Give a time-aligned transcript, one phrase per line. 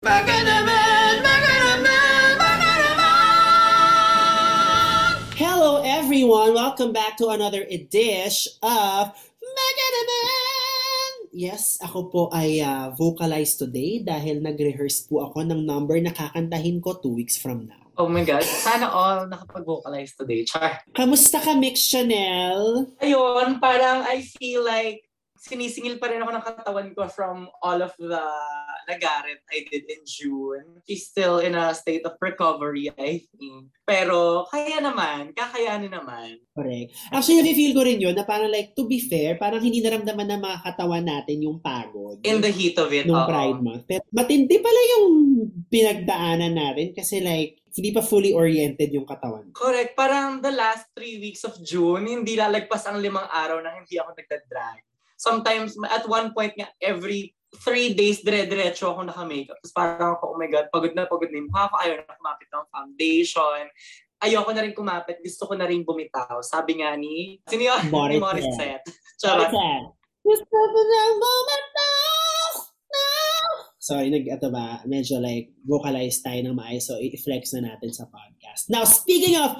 [0.00, 3.12] Baka naman, baka naman, baka naman!
[5.36, 6.56] Hello everyone!
[6.56, 9.12] Welcome back to another edition of
[9.44, 11.28] Baka naman!
[11.36, 16.80] Yes, ako po ay uh, vocalize today dahil nag-rehearse po ako ng number na kakantahin
[16.80, 17.92] ko two weeks from now.
[18.00, 18.40] Oh my God.
[18.40, 20.48] Sana all nakapag-vocalize today.
[20.48, 20.80] Char.
[20.96, 22.88] Kamusta ka, Mix Chanel?
[23.04, 25.04] Ayun, parang I feel like
[25.40, 28.20] sinisingil pa rin ako ng katawan ko from all of the
[28.84, 30.84] nagarit I did in June.
[30.84, 33.72] She's still in a state of recovery, I think.
[33.88, 36.44] Pero kaya naman, kakayanin naman.
[36.52, 36.92] Correct.
[37.08, 40.40] Actually, nafe-feel ko rin yun na parang like, to be fair, parang hindi naramdaman ng
[40.44, 42.20] mga katawan natin yung pagod.
[42.20, 43.24] In the heat of it, Nung.
[43.24, 43.88] Pride Month.
[43.88, 45.06] Pero matindi pala yung
[45.72, 49.48] pinagdaanan natin kasi like, hindi pa fully oriented yung katawan.
[49.56, 49.96] Correct.
[49.96, 54.12] Parang the last three weeks of June, hindi lalagpas ang limang araw na hindi ako
[54.12, 54.89] nagda-drag.
[55.20, 59.60] Sometimes, at one point nga, every three days, dire-diretso ako naka-makeup.
[59.60, 61.76] Tapos parang ako, oh my God, pagod na pagod na yung ko.
[61.76, 63.62] Ayaw na kumapit ng foundation.
[64.24, 65.20] Ayoko na rin kumapit.
[65.20, 66.40] Gusto ko na rin bumitaw.
[66.40, 67.82] Sabi nga ni, sino yun?
[67.92, 68.24] Morissette.
[68.24, 68.88] Morissette.
[69.20, 69.52] Charot.
[70.24, 72.09] Gusto ko ng bumitaw.
[73.80, 78.04] Sorry, nag, ito ba, medyo like, vocalize tayo ng maayos, so i-flex na natin sa
[78.12, 78.68] podcast.
[78.68, 79.56] Now, speaking of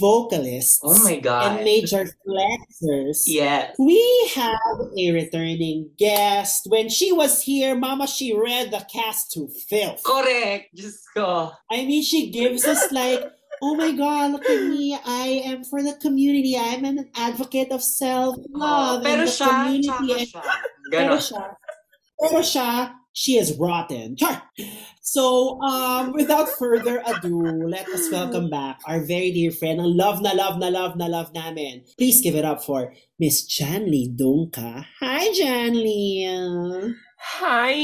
[0.00, 1.60] vocalists Oh my God.
[1.60, 3.76] and major flexers, Yes.
[3.76, 4.00] we
[4.32, 6.64] have a returning guest.
[6.72, 10.00] When she was here, Mama, she read the cast to filth.
[10.00, 10.72] Correct.
[10.72, 11.52] Diyos ko.
[11.68, 13.20] I mean, she gives us like,
[13.60, 14.96] oh my God, look at me.
[14.96, 16.56] I am for the community.
[16.56, 18.44] I'm an advocate of self-love.
[18.56, 20.24] Oh, pero and the siya, community.
[20.32, 20.42] siya.
[20.88, 21.42] Pero siya,
[22.16, 22.68] pero siya,
[23.18, 24.14] she is rotten.
[24.14, 24.46] Char!
[25.02, 30.22] So, um, without further ado, let us welcome back our very dear friend, ang love
[30.22, 31.82] na love na love na love namin.
[31.98, 34.86] Please give it up for Miss Janly Dunka.
[35.02, 36.94] Hi, Janly!
[37.42, 37.74] Hi!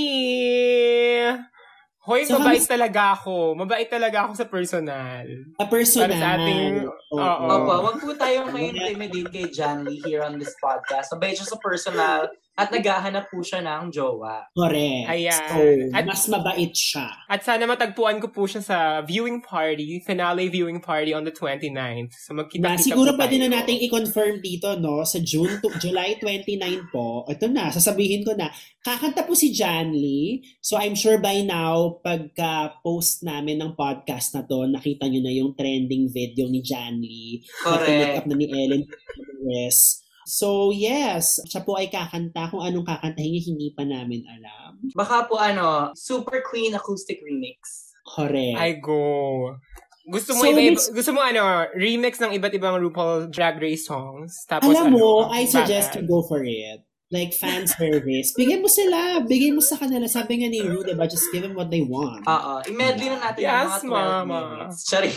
[2.04, 3.56] Hoy, So, mabait kamusta- talaga ako.
[3.56, 5.24] Mabait talaga ako sa personal.
[5.56, 6.12] A personal.
[6.12, 7.16] Para sa ating- Oo.
[7.16, 7.48] oo.
[7.48, 9.48] Opo, wag po tayong ma-intimidate kay
[9.82, 11.08] Lee here on this podcast.
[11.16, 14.46] Mabait siya sa personal at naghahanap po siya ng jowa.
[14.54, 15.10] Correct.
[15.10, 15.46] Ayan.
[15.50, 15.58] So,
[15.90, 17.10] At- mas mabait siya.
[17.26, 22.14] At sana matagpuan ko po siya sa viewing party, finale viewing party on the 29th.
[22.14, 23.44] So Na, magkita-kita siguro po pwede tayo.
[23.44, 25.02] na nating i-confirm dito, no?
[25.02, 26.54] Sa June to, July 29
[26.88, 27.26] po.
[27.26, 28.46] Ito na, sasabihin ko na.
[28.78, 30.38] Kakanta po si Jan Lee.
[30.62, 35.58] So I'm sure by now, pagka-post namin ng podcast na to, nakita nyo na yung
[35.58, 37.42] trending video ni Jan Lee.
[37.66, 38.26] Na up Correct.
[38.28, 40.03] na ni Ellen Perez.
[40.24, 42.48] So yes, siya po ay kakanta.
[42.48, 44.76] Kung anong kakantahin niya, hindi pa namin alam.
[44.92, 47.92] Baka po ano, Super Queen Acoustic Remix.
[48.04, 48.56] Correct.
[48.56, 49.56] I go.
[50.04, 53.88] Gusto mo So, iba, Miss- gusto mo ano, remix ng iba't ibang RuPaul Drag Race
[53.88, 54.44] songs.
[54.44, 56.84] Tapos Alam mo, ano, I suggest you go for it.
[57.08, 58.36] Like fan service.
[58.36, 59.24] Bigyan mo sila.
[59.24, 60.04] Bigyan mo sa kanila.
[60.04, 61.04] Sabi nga ni Ru, diba?
[61.04, 62.24] Just give them what they want.
[62.24, 64.36] Oo, i-medley na natin yung Yes, mga 12 mama.
[64.68, 64.76] minutes.
[64.84, 65.12] Sorry.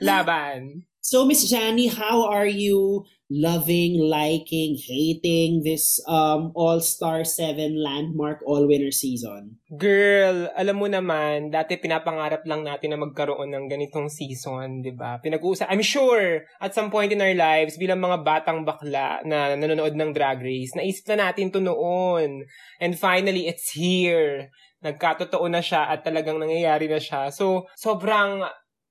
[0.00, 0.84] Laban.
[1.06, 8.90] So, Miss Jani, how are you loving, liking, hating this um All-Star 7 landmark all-winner
[8.90, 9.62] season?
[9.70, 15.22] Girl, alam mo naman, dati pinapangarap lang natin na magkaroon ng ganitong season, di ba?
[15.22, 19.94] Pinag-uusap, I'm sure, at some point in our lives, bilang mga batang bakla na nanonood
[19.94, 22.42] ng Drag Race, naisip na natin to noon.
[22.82, 24.50] And finally, it's here.
[24.82, 27.30] Nagkatotoo na siya at talagang nangyayari na siya.
[27.30, 28.42] So, sobrang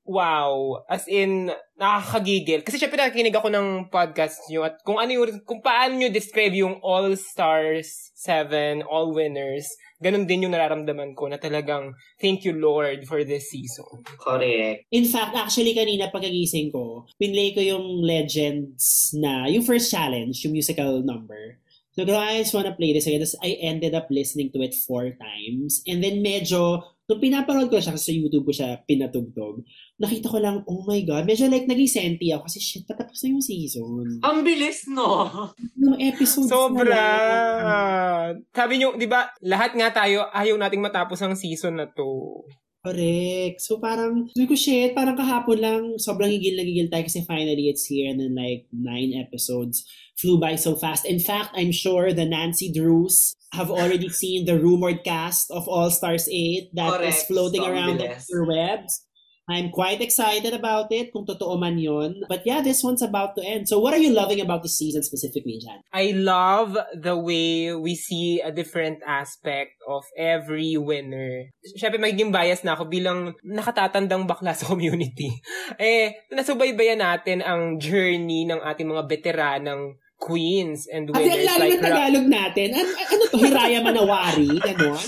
[0.05, 0.85] wow.
[0.87, 2.63] As in, nakakagigil.
[2.63, 6.55] Kasi syempre nakikinig ako ng podcast nyo at kung ano yung, kung paano nyo describe
[6.55, 9.67] yung All Stars 7, All Winners,
[9.99, 14.05] ganun din yung nararamdaman ko na talagang thank you Lord for this season.
[14.21, 14.87] Correct.
[14.93, 20.55] In fact, actually kanina pagkagising ko, pinlay ko yung Legends na, yung first challenge, yung
[20.55, 21.59] musical number.
[21.95, 23.23] So, I just wanna play this again.
[23.39, 25.79] I ended up listening to it four times.
[25.87, 29.61] And then medyo, nung pinapanood ko siya, kasi sa YouTube ko siya pinatugtog,
[30.01, 33.37] nakita ko lang, oh my God, medyo like naging senti ako kasi shit, patapos na
[33.37, 34.05] yung season.
[34.25, 35.29] Ang bilis, no?
[35.77, 36.81] Yung episodes Sobra!
[36.81, 38.29] na lang.
[38.49, 42.41] Sabi nyo, di ba, lahat nga tayo, ayaw nating matapos ang season na to.
[42.85, 43.65] Correct.
[43.65, 47.65] So parang, sabi ko, shit, parang kahapon lang, sobrang gigil na gigil tayo kasi finally
[47.65, 51.03] it's here and then like nine episodes flew by so fast.
[51.03, 55.89] In fact, I'm sure the Nancy Drews have already seen the rumored cast of All
[55.89, 57.27] Stars 8 that is Correct.
[57.27, 59.04] floating So, around the interwebs.
[59.45, 62.25] I'm quite excited about it, kung totoo man yun.
[62.25, 63.69] But yeah, this one's about to end.
[63.69, 65.85] So what are you loving about the season specifically, Jan?
[65.93, 71.53] I love the way we see a different aspect of every winner.
[71.77, 75.29] Siyempre, magiging bias na ako bilang nakatatandang bakla sa community.
[75.77, 81.61] Eh, nasubaybayan natin ang journey ng ating mga veteranang queens and Kasi ang winners lalim
[81.61, 82.67] like ng Tagalog natin.
[82.73, 83.37] Ano, ano to?
[83.37, 84.49] Hiraya Manawari?
[84.57, 85.05] Ganon?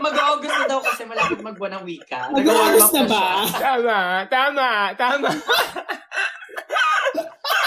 [0.00, 2.30] Mag-August na daw kasi malapit magbuwan ng wika.
[2.32, 3.24] Mag-August na ba?
[3.46, 3.60] siya.
[3.60, 3.98] Tama,
[4.28, 5.28] tama, tama.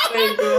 [0.09, 0.57] Thank you.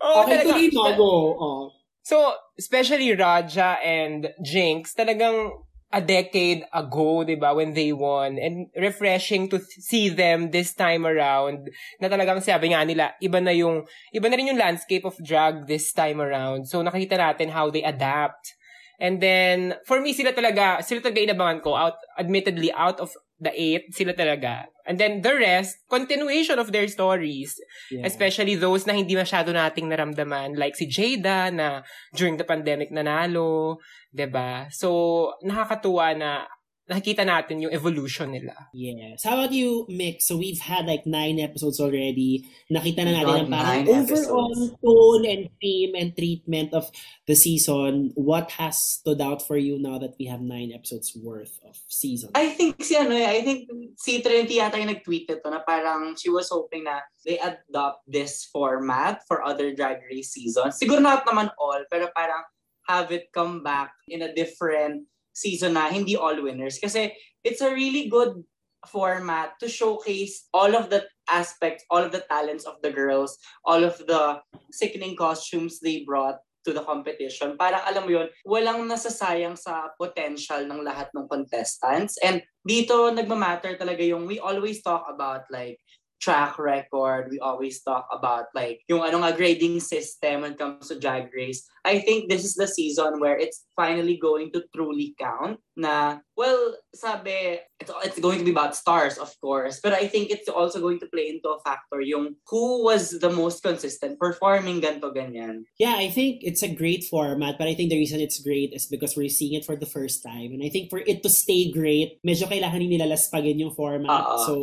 [0.00, 0.52] Oo, okay, talaga.
[0.52, 0.82] tuloy mo.
[0.96, 1.12] Go.
[1.40, 1.62] Oh.
[2.04, 5.52] So, especially Raja and Jinx, talagang
[5.90, 8.38] a decade ago, di ba, when they won.
[8.38, 11.66] And refreshing to see them this time around
[11.98, 13.82] na talagang sabi nga nila, iba na yung,
[14.14, 16.70] iba na rin yung landscape of drag this time around.
[16.70, 18.54] So, nakita natin how they adapt.
[19.00, 23.48] And then, for me, sila talaga, sila talaga inabangan ko, out, admittedly, out of the
[23.48, 24.68] eight, sila talaga.
[24.84, 27.56] And then the rest, continuation of their stories.
[27.88, 28.04] Yeah.
[28.04, 30.60] Especially those na hindi masyado nating naramdaman.
[30.60, 31.80] Like si Jada na
[32.12, 33.80] during the pandemic nanalo.
[34.12, 36.44] ba So, nakakatuwa na
[36.90, 38.66] nakikita natin yung evolution nila.
[38.74, 39.22] Yes.
[39.22, 40.18] How about you, Mick?
[40.18, 42.50] So we've had like nine episodes already.
[42.66, 44.74] Nakita na natin ang parang overall episodes.
[44.82, 46.90] tone and theme and treatment of
[47.30, 48.10] the season.
[48.18, 52.34] What has stood out for you now that we have nine episodes worth of season?
[52.34, 56.18] I think si ano eh, I think si Trinity yata yung nag-tweet ito na parang
[56.18, 60.74] she was hoping na they adopt this format for other Drag Race seasons.
[60.74, 62.42] Siguro not naman all, pero parang
[62.90, 66.78] have it come back in a different season na hindi all winners.
[66.78, 67.12] Kasi
[67.44, 68.42] it's a really good
[68.88, 73.84] format to showcase all of the aspects, all of the talents of the girls, all
[73.84, 74.40] of the
[74.72, 77.56] sickening costumes they brought to the competition.
[77.56, 82.20] Parang alam mo yun, walang nasasayang sa potential ng lahat ng contestants.
[82.20, 85.80] And dito nagmamatter talaga yung we always talk about like
[86.20, 87.32] track record.
[87.32, 91.32] We always talk about like yung ano nga grading system when it comes to Drag
[91.32, 91.64] Race.
[91.84, 96.76] I think this is the season where it's finally going to truly count na well,
[96.94, 100.80] sabi it's, it's going to be about stars of course, but I think it's also
[100.80, 105.64] going to play into a factor yung who was the most consistent performing ganto ganyan.
[105.78, 108.86] Yeah, I think it's a great format, but I think the reason it's great is
[108.86, 110.52] because we're seeing it for the first time.
[110.52, 114.24] And I think for it to stay great, medyo kailangan nila laspagin yung format.
[114.24, 114.36] Oo.
[114.44, 114.54] So,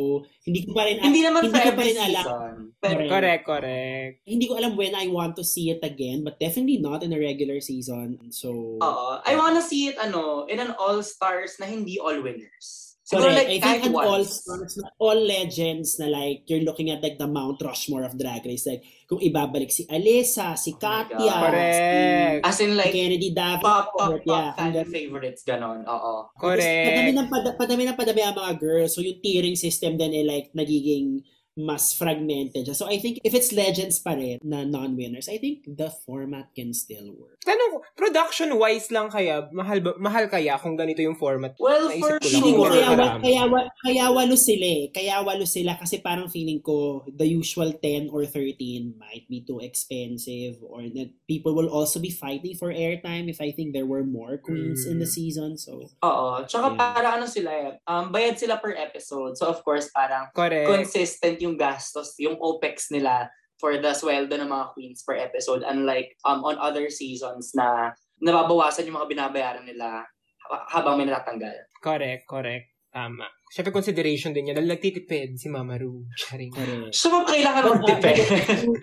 [0.46, 2.25] hindi ko pa rin, Hindi naman hindi ko pa rin alam.
[2.25, 2.56] season.
[2.78, 3.10] Correct.
[3.10, 4.14] Correct, correct.
[4.24, 7.19] Hindi ko alam when I want to see it again, but definitely not in a
[7.19, 8.19] regular season.
[8.30, 9.07] So, Oo.
[9.24, 12.88] I wanna see it ano in an all-stars na hindi all winners.
[13.07, 13.39] Correct.
[13.39, 17.24] like I think an all stars, all legends na like you're looking at like the
[17.24, 18.68] Mount Rushmore of Drag Race.
[18.68, 21.39] Like kung ibabalik si Alisa, si Oh Katya, God.
[21.48, 22.44] Correct.
[22.44, 23.88] As in si like Kennedy pop, Davenport.
[23.95, 25.88] pop, pop yeah, fan hanggang- favorites, ganon.
[25.88, 26.36] Oo.
[26.36, 26.83] Correct.
[26.92, 28.92] Padami ng pada- padami ng padami ang mga girls.
[28.92, 31.24] So yung tiering system din ay like nagiging
[31.57, 32.77] mas fragmented siya.
[32.77, 36.69] So I think if it's legends pa rin na non-winners, I think the format can
[36.71, 37.42] still work.
[37.42, 41.57] Tanong ko, production-wise lang kaya, mahal, ba, mahal kaya kung ganito yung format?
[41.57, 42.69] Well, Naisip for sure.
[42.69, 44.86] kaya, wa- kaya, wa- kaya walo sila eh.
[44.92, 49.57] Kaya walo sila kasi parang feeling ko the usual 10 or 13 might be too
[49.63, 54.04] expensive or that people will also be fighting for airtime if I think there were
[54.04, 55.15] more queens in the Mm.
[55.15, 55.51] season.
[55.56, 56.44] So, Oo.
[56.44, 56.77] Tsaka Yeah.
[56.77, 59.39] para ano sila eh, um, bayad sila per episode.
[59.39, 60.68] So of course, parang Correct.
[60.68, 65.64] consistent yung gastos, yung OPEX nila for the sweldo ng mga queens per episode.
[65.64, 70.04] Unlike um, on other seasons na nababawasan yung mga binabayaran nila
[70.50, 71.56] ha- habang may natatanggal.
[71.80, 72.68] Correct, correct.
[72.92, 73.30] Tama.
[73.48, 74.60] Siyempre consideration din yan.
[74.60, 76.04] Dahil nagtitipid si Mama Ru.
[76.20, 76.52] Charing.
[76.92, 78.76] So, ma'am, kailangan mag-depend.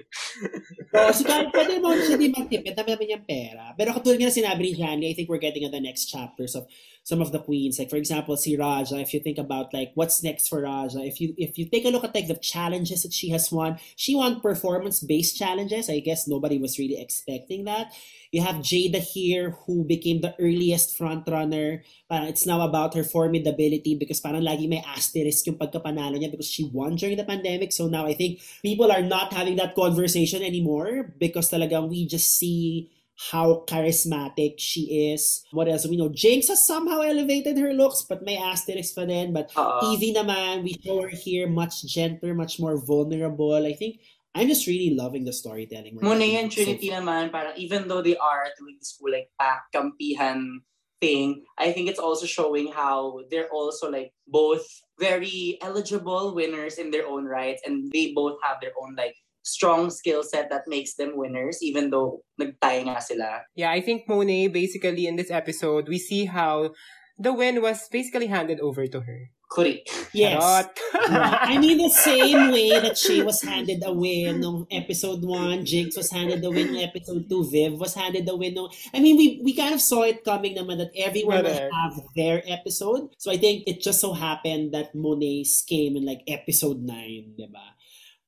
[0.89, 3.77] so, si Kyle, pwede mo siya di magtipid, dami naman niyang pera.
[3.77, 6.57] Pero katulad nga na sinabi ni Johnny, I think we're getting at the next chapters
[6.57, 6.65] of
[7.05, 7.77] some of the queens.
[7.77, 11.21] Like, for example, si Raja, if you think about, like, what's next for Raja, if
[11.21, 14.17] you if you take a look at, like, the challenges that she has won, she
[14.17, 15.93] won performance-based challenges.
[15.93, 17.93] I guess nobody was really expecting that.
[18.35, 21.87] You have Jada here, who became the earliest frontrunner.
[22.11, 26.51] Parang it's now about her formidability because parang lagi may asterisk yung pagkapanalo niya because
[26.51, 27.71] she won during the pandemic.
[27.71, 32.35] So now I think people are not having that conversation anymore because talagang we just
[32.35, 32.91] see
[33.31, 35.47] how charismatic she is.
[35.53, 35.87] What else?
[35.87, 39.31] We know Jinx has somehow elevated her looks, but may asterisk pa din.
[39.31, 39.95] But Oo.
[39.95, 43.55] Evie naman, we show her here much gentler, much more vulnerable.
[43.55, 44.03] I think
[44.35, 45.97] I'm just really loving the storytelling.
[45.97, 47.01] we're Muna yan, Trinity far.
[47.01, 50.59] naman, parang even though they are doing this whole like pack kampihan
[51.01, 54.67] thing, I think it's also showing how they're also like both
[54.99, 59.15] very eligible winners in their own rights and they both have their own like
[59.45, 63.43] strong skill set that makes them winners even though nagtay nga sila.
[63.55, 66.75] Yeah, I think Monet, basically in this episode, we see how
[67.19, 69.31] the win was basically handed over to her.
[69.51, 69.85] Kuri.
[70.13, 70.43] Yes.
[70.43, 70.71] Charot.
[71.11, 71.39] Yeah.
[71.43, 75.97] I mean, the same way that she was handed a win nung episode 1, Jinx
[75.97, 78.57] was handed the win episode 2, Viv was handed the win.
[78.93, 82.43] I mean, we we kind of saw it coming naman that everyone will have their
[82.47, 83.15] episode.
[83.19, 87.47] So I think it just so happened that Monet's came in like episode 9, di
[87.47, 87.75] ba?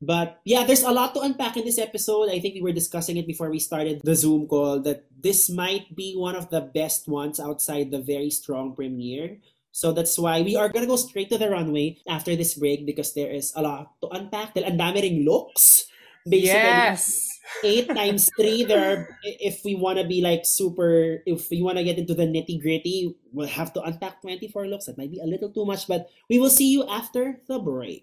[0.01, 2.29] But yeah, there's a lot to unpack in this episode.
[2.29, 5.97] I think we were discussing it before we started the Zoom call that this might
[5.97, 9.41] be one of the best ones outside the very strong premiere.
[9.77, 13.13] So that's why we are gonna go straight to the runway after this break because
[13.13, 14.57] there is a lot to unpack.
[14.57, 15.85] Dahil ang dami ring looks.
[16.25, 17.37] Basically, yes!
[17.63, 21.79] eight times three there are if we want to be like super if we want
[21.79, 25.23] to get into the nitty gritty we'll have to unpack 24 looks that might be
[25.23, 28.03] a little too much but we will see you after the break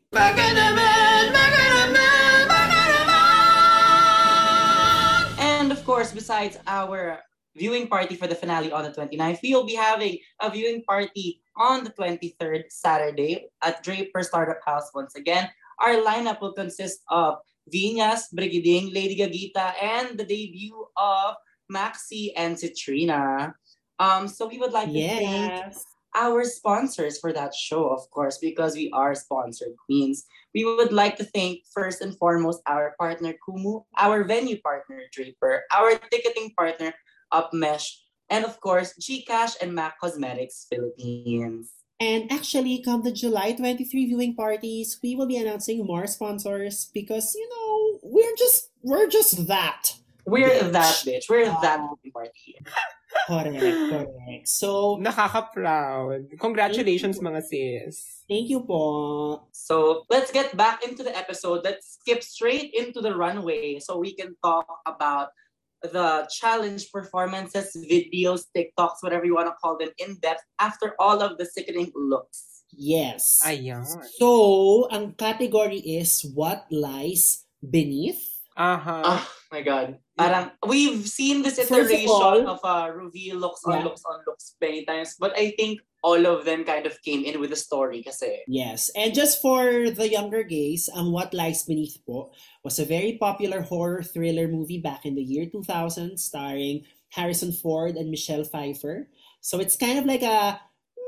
[5.44, 7.24] And of course, besides our
[7.56, 11.42] viewing party for the finale on the 29th, we will be having a viewing party
[11.56, 15.50] on the 23rd Saturday at Draper Startup House once again.
[15.80, 17.38] Our lineup will consist of
[17.74, 21.36] Vinyas, Brigading, Lady Gagita, and the debut of
[21.72, 23.54] Maxi and Citrina.
[24.00, 25.76] Um, so we would like to thank
[26.16, 30.26] our sponsors for that show, of course, because we are sponsored queens.
[30.54, 35.64] We would like to thank first and foremost our partner Kumu, our venue partner Draper,
[35.74, 36.94] our ticketing partner
[37.34, 37.98] Upmesh,
[38.30, 41.74] and of course Gcash and Mac Cosmetics Philippines.
[42.02, 47.32] and actually come the july 23 viewing parties we will be announcing more sponsors because
[47.38, 49.94] you know we're just we're just that
[50.26, 50.72] We're Bitch.
[50.72, 51.26] that bitch.
[51.28, 52.00] We're that Wow.
[52.00, 52.56] movie party.
[53.28, 53.60] correct
[53.92, 56.40] correct so Nakaka-proud.
[56.40, 58.24] Congratulations, mga sis.
[58.32, 61.64] thank you po So let's get back into the episode.
[61.64, 65.36] Let's skip straight into the runway so we can talk about
[65.92, 71.22] the challenge performances, videos, TikToks, whatever you want to call them, in depth after all
[71.22, 72.64] of the sickening looks.
[72.74, 73.86] yes Ayan.
[74.18, 78.18] So, ang category is what lies beneath.
[78.58, 79.02] Aha.
[79.06, 80.02] Oh my god.
[80.18, 83.86] Parang we've seen this First of iteration all- of, uh, reveal looks on Yeah.
[83.86, 87.40] looks on looks many times, but I think all of them kind of came in
[87.40, 88.44] with a story kasi.
[88.50, 88.92] Yes.
[88.98, 92.34] And just for the younger gays, ang What Lies Beneath po
[92.66, 96.84] was a very popular horror thriller movie back in the year 2000 starring
[97.16, 99.08] Harrison Ford and Michelle Pfeiffer.
[99.40, 100.60] So it's kind of like a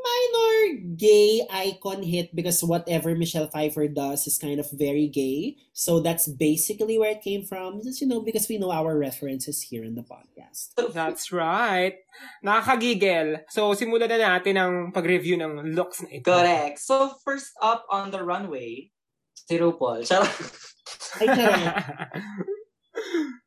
[0.05, 5.57] minor gay icon hit because whatever Michelle Pfeiffer does is kind of very gay.
[5.73, 7.81] So that's basically where it came from.
[7.81, 10.77] Just, you know, because we know our references here in the podcast.
[10.93, 11.99] That's right.
[12.45, 13.43] Nakakagigil.
[13.49, 16.31] So, simulan na natin ang pag-review ng looks na ito.
[16.31, 16.79] Correct.
[16.79, 18.91] So first up on the runway,
[19.33, 20.07] si RuPaul.
[20.07, 20.31] Charot.
[21.19, 22.45] Ay, charot.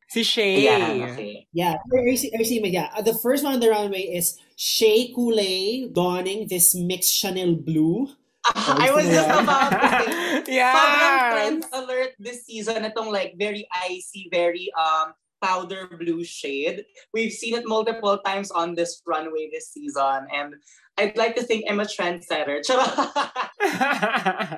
[0.09, 0.65] si Shay.
[0.65, 1.47] Yeah, okay.
[1.53, 2.89] Yeah, RC, RC, yeah.
[2.95, 8.09] Uh, the first one on the runway is Shea Coulee donning this mixed Chanel blue.
[8.55, 10.73] I was just about to say, yes.
[10.73, 12.83] sobrang trend alert this season.
[12.83, 16.85] Itong like very icy, very um powder blue shade.
[17.13, 20.27] We've seen it multiple times on this runway this season.
[20.33, 20.55] And
[20.99, 22.59] I'd like to think I'm a trendsetter.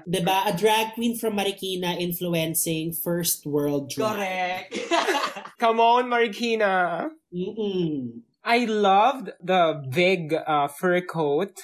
[0.10, 0.38] Diba?
[0.50, 4.74] A drag queen from Marikina influencing first world drag.
[4.74, 4.74] Correct.
[5.62, 7.10] Come on, Marikina.
[7.29, 8.25] Mm-mm.
[8.43, 11.62] I loved the big uh, fur coat.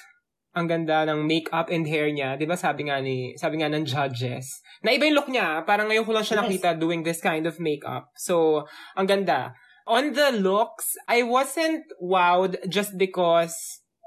[0.54, 2.38] Ang ganda ng makeup and hair niya.
[2.38, 4.62] Di ba sabi nga ni, sabi nga ng judges.
[4.82, 5.66] Na iba yung look niya.
[5.66, 6.46] Parang ngayon ko lang siya Yes.
[6.46, 8.10] nakita doing this kind of makeup.
[8.18, 9.54] So, ang ganda.
[9.86, 13.54] On the looks, I wasn't wowed just because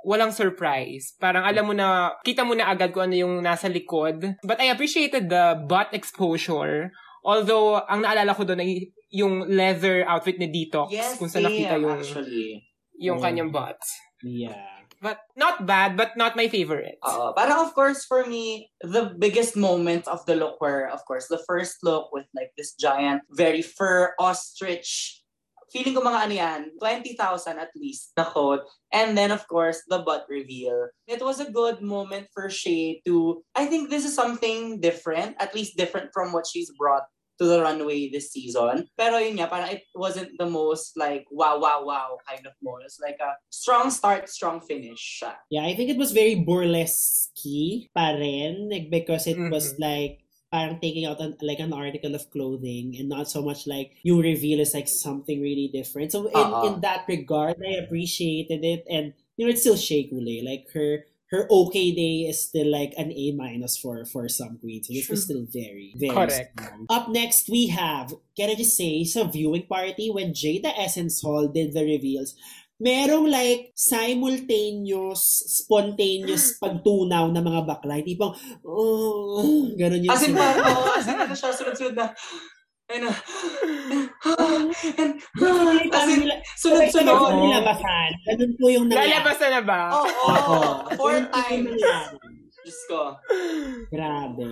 [0.04, 1.12] walang surprise.
[1.16, 4.36] Parang alam mo na, kita mo na agad kung ano yung nasa likod.
[4.42, 6.92] But I appreciated the butt exposure.
[7.20, 8.70] Although, ang naalala ko doon ay
[9.12, 10.88] yung leather outfit ni Detox.
[10.94, 12.64] yes, kung saan nakita yung, actually.
[12.96, 13.24] yung Mm.
[13.24, 13.80] kanyang butt.
[14.22, 14.80] Yeah.
[15.00, 17.00] But not bad, but not my favorite.
[17.00, 17.32] Oo.
[17.32, 21.40] parang of course for me, the biggest moments of the look were of course the
[21.48, 25.16] first look with like this giant, very fur ostrich.
[25.70, 28.66] Feeling ko mga ano yan, 20,000 at least na coat.
[28.92, 30.90] And then of course, the butt reveal.
[31.06, 35.54] It was a good moment for Shay to, I think this is something different, at
[35.54, 37.06] least different from what she's brought
[37.40, 38.84] to the runway this season.
[39.00, 42.84] Pero yun nga, parang it wasn't the most like wow, wow, wow kind of moment.
[42.84, 45.24] It's like a strong start, strong finish.
[45.48, 47.32] Yeah, I think it was very burlesque
[47.96, 50.19] pa rin, like, because it was like
[50.50, 54.20] parang taking out an, like an article of clothing and not so much like you
[54.20, 56.12] reveal is like something really different.
[56.12, 56.66] So in, Uh-uh.
[56.66, 60.42] in that regard, I appreciated it and you know it's still Shea Coulee.
[60.44, 64.88] Like her her okay day is still like an A minus for for some queens.
[64.88, 66.58] So this was still very very Correct.
[66.58, 66.86] strong.
[66.90, 71.46] Up next we have can I just say sa viewing party when Jada Essence Hall
[71.48, 72.34] did the reveals.
[72.80, 75.20] Merong like simultaneous,
[75.60, 78.00] spontaneous pagtunaw ng mga bakla.
[78.00, 78.32] Hindi pang,
[78.64, 82.08] oh, ganun yung As in, parang, oh, as in, ano siya, sunod-sunod na,
[82.88, 83.12] ayun na,
[84.96, 85.12] and,
[85.92, 86.24] as in,
[86.56, 87.12] sunod-sunod.
[87.12, 88.10] Sunod nilabasan.
[88.24, 89.12] Ganun po yung nangyari.
[89.12, 89.80] Lalabas na ba?
[89.92, 91.80] Oo, oh, four Ganun po yung times.
[92.64, 93.00] Diyos ko.
[93.92, 94.48] Grabe.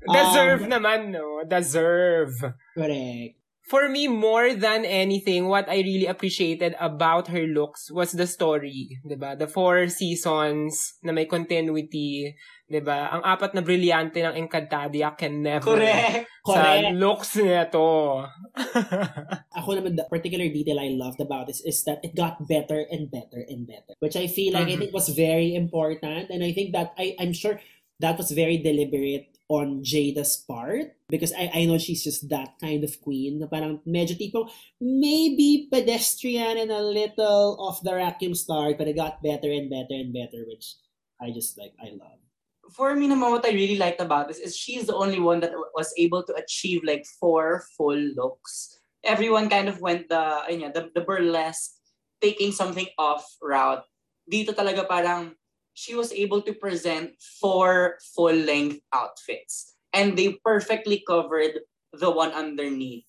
[0.00, 1.44] Deserve Um, naman, no?
[1.44, 2.56] Deserve.
[2.72, 3.39] Correct.
[3.70, 8.98] For me, more than anything, what I really appreciated about her looks was the story,
[9.06, 9.38] 'di ba?
[9.38, 12.34] The four seasons na may continuity,
[12.66, 13.14] 'di ba?
[13.14, 16.26] Ang apat na brilyante ng Encantadia can never Correct.
[16.42, 16.98] sa Correct.
[16.98, 18.26] looks niya to.
[19.62, 23.06] Ako naman, the particular detail I loved about this is that it got better and
[23.06, 23.94] better and better.
[24.02, 24.90] Which I feel like I Mhm.
[24.90, 26.26] think was very important.
[26.34, 27.62] And I think that, I, I'm sure
[28.02, 30.94] that was very deliberate on Jada's part.
[31.10, 33.42] Because I, I know she's just that kind of queen.
[33.42, 34.46] Na parang medyo tipong,
[34.78, 37.90] maybe pedestrian and a little off the
[38.22, 40.78] yung start, but it got better and better and better, which
[41.18, 42.22] I just like, I love.
[42.70, 45.50] For me naman, what I really liked about this is she's the only one that
[45.74, 48.78] was able to achieve like four full looks.
[49.02, 51.74] Everyone kind of went the, you know, the, the burlesque,
[52.22, 53.82] taking something off route.
[54.30, 55.34] Dito talaga parang
[55.80, 59.80] she was able to present four full-length outfits.
[59.96, 61.64] And they perfectly covered
[61.96, 63.08] the one underneath.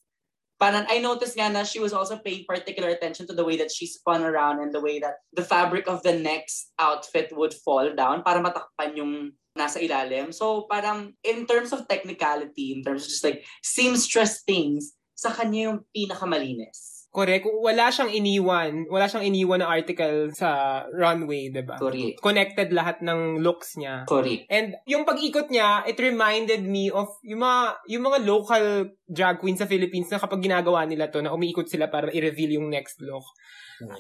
[0.56, 3.74] Parang I noticed nga na she was also paying particular attention to the way that
[3.74, 7.90] she spun around and the way that the fabric of the next outfit would fall
[7.98, 9.14] down para matakpan yung
[9.58, 10.30] nasa ilalim.
[10.30, 15.74] So parang in terms of technicality, in terms of just like seamstress things, sa kanya
[15.74, 16.91] yung pinakamalinis.
[17.12, 17.44] Correct.
[17.44, 18.88] Wala siyang iniwan.
[18.88, 21.76] Wala siyang iniwan na article sa runway, 'di ba?
[21.76, 22.24] Correct.
[22.24, 24.08] Connected lahat ng looks niya.
[24.08, 24.48] Correct.
[24.48, 28.66] And yung pag-ikot niya, it reminded me of yung mga, yung mga local
[29.12, 32.72] drag queens sa Philippines na kapag ginagawa nila to, na umiikot sila para i-reveal yung
[32.72, 33.28] next look.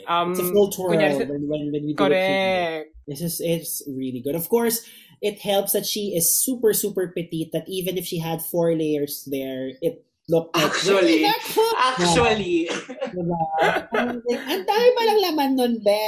[0.07, 2.07] Um, it's a full twirl kunyari when, when, when we do it.
[2.07, 2.95] Correct.
[3.11, 4.39] This is it's really good.
[4.39, 4.87] Of course,
[5.19, 7.51] it helps that she is super super petite.
[7.51, 11.25] That even if she had four layers there, it like Actually?
[11.77, 12.69] Actually,
[13.15, 13.41] Diba?
[14.29, 16.03] Ang dami palang laman nun, be.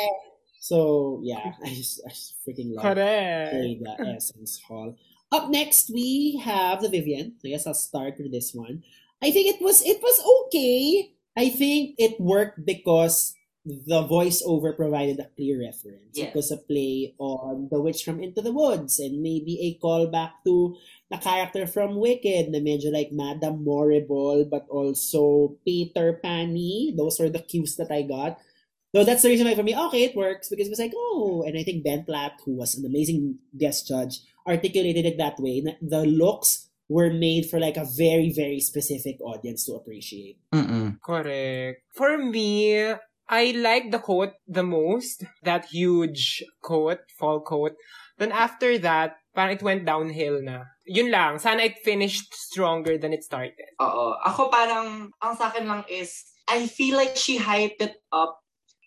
[0.63, 3.51] So yeah, I just I just freaking love Correct.
[3.51, 4.96] the Essence Hall.
[5.34, 7.36] Up next, we have the Vivian.
[7.43, 8.84] I guess I'll start with this one.
[9.20, 11.12] I think it was it was okay.
[11.36, 16.13] I think it worked because the voiceover provided a clear reference.
[16.13, 16.29] Yes.
[16.29, 20.44] It was a play on The Witch from Into the Woods and maybe a callback
[20.46, 20.75] to
[21.09, 26.94] the character from Wicked na medyo like Madame Morrible but also Peter Panny.
[26.96, 28.37] Those were the cues that I got.
[28.94, 31.44] So that's the reason why for me, okay, it works because it was like, oh,
[31.48, 35.64] and I think Ben Platt, who was an amazing guest judge, articulated it that way.
[35.81, 40.37] The looks were made for like a very, very specific audience to appreciate.
[40.53, 41.81] mm Correct.
[41.96, 42.94] For me,
[43.29, 45.24] I like the coat the most.
[45.44, 47.74] That huge coat, fall coat.
[48.18, 50.70] Then after that, parang it went downhill na.
[50.86, 51.40] Yun lang.
[51.40, 53.55] Sana it finished stronger than it started.
[53.81, 54.20] Oo.
[54.27, 56.12] Ako parang, ang sa akin lang is,
[56.48, 58.38] I feel like she hyped it up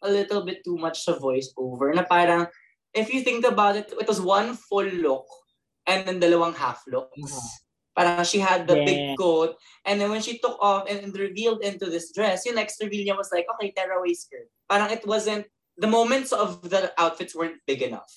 [0.05, 1.97] a little bit too much sa voiceover.
[1.97, 2.47] Na parang,
[2.95, 5.27] if you think about it, it was one full look
[5.89, 7.17] and then dalawang half looks.
[7.17, 7.66] Uh-huh.
[7.97, 8.85] Parang she had the Yeah.
[8.85, 9.57] big coat
[9.89, 13.09] and then when she took off and, and revealed into this dress, yung next reveal
[13.09, 14.53] niya was like, okay, tearaway skirt.
[14.69, 15.49] Parang it wasn't,
[15.81, 18.13] the moments of the outfits weren't big enough.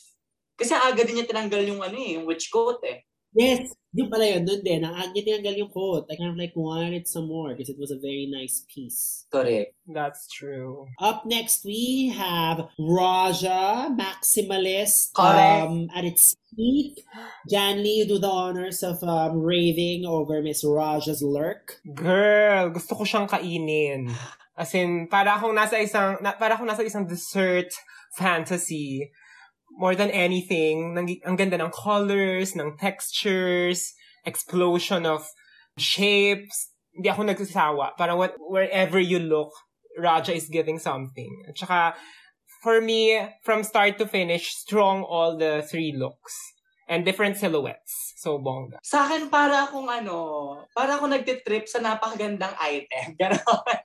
[0.60, 3.08] Kasi agad din niya tinanggal yung ano eh, yung witch coat eh.
[3.34, 4.42] Yes, yun pala yun.
[4.46, 6.10] Doon din, ang agad tinanggal yung coat.
[6.10, 9.26] I kind of like wanted some more because it was a very nice piece.
[9.30, 9.78] Correct.
[9.86, 10.90] That's true.
[10.98, 15.70] Up next, we have Raja, Maximalist, Correct.
[15.70, 17.06] um, at its peak.
[17.46, 21.82] Janly, you do the honors of um, raving over Miss Raja's lurk.
[21.86, 24.10] Girl, gusto ko siyang kainin.
[24.58, 27.72] As in, para akong nasa isang, na, para akong nasa isang dessert
[28.18, 29.10] fantasy.
[29.80, 33.96] More than anything, nang, ang ganda ng colors, ng textures,
[34.28, 35.24] explosion of
[35.80, 36.76] shapes.
[36.92, 37.96] Hindi ako nagsasawa.
[37.96, 39.56] Para what, wherever you look,
[39.96, 41.32] Raja is giving something.
[41.48, 41.96] At saka,
[42.60, 46.36] for me, from start to finish, strong all the three looks.
[46.90, 48.18] And different silhouettes.
[48.18, 48.82] So, bongga.
[48.82, 53.14] Sa akin, para akong ano, para akong nagtitrip sa napakagandang item.
[53.22, 53.80] Ganon.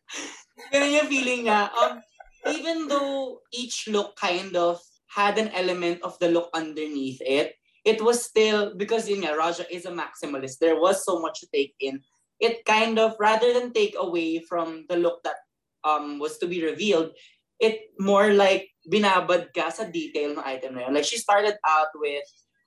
[0.73, 1.69] Ganon yung feeling niya.
[1.69, 2.01] Um,
[2.49, 4.81] even though each look kind of
[5.15, 9.63] had an element of the look underneath it, it was still, because yun nga, Raja
[9.71, 12.01] is a maximalist, there was so much to take in.
[12.41, 15.39] It kind of, rather than take away from the look that
[15.85, 17.13] um was to be revealed,
[17.61, 20.95] it more like binabad ka sa detail ng item na yun.
[20.95, 22.25] Like, she started out with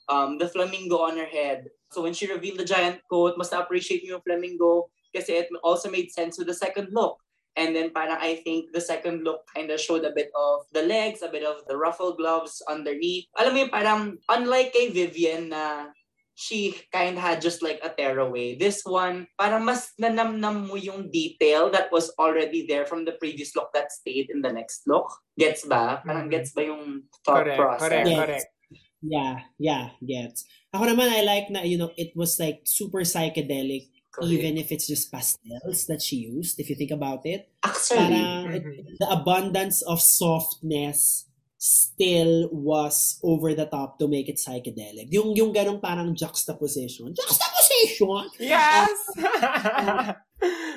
[0.07, 1.67] um, the flamingo on her head.
[1.91, 5.91] So when she revealed the giant coat, mas na-appreciate mo yung flamingo kasi it also
[5.91, 7.19] made sense with the second look.
[7.57, 10.85] And then parang I think the second look kind of showed a bit of the
[10.85, 13.25] legs, a bit of the ruffle gloves underneath.
[13.35, 15.89] Alam mo yung parang unlike kay Vivian na
[16.37, 18.53] she kind of had just like a tearaway.
[18.53, 23.57] This one, parang mas nanamnam mo yung detail that was already there from the previous
[23.57, 25.09] look that stayed in the next look.
[25.41, 26.05] Gets ba?
[26.05, 26.31] Parang Mhm.
[26.31, 28.05] gets ba yung thought Correct, process?
[28.05, 28.21] correct, Yes.
[28.21, 28.53] correct.
[29.01, 30.45] Yeah, yeah, gets.
[30.73, 34.33] Ako naman, I like na, you know, it was like super psychedelic Correct.
[34.33, 37.49] even if it's just pastels that she used, if you think about it.
[37.61, 38.97] Actually, Parang it- Mhm.
[38.97, 41.25] the abundance of softness
[41.57, 45.09] still was over the top to make it psychedelic.
[45.09, 47.13] Yung yung ganong parang juxtaposition.
[47.17, 48.29] Juxtaposition!
[48.37, 48.93] Yes!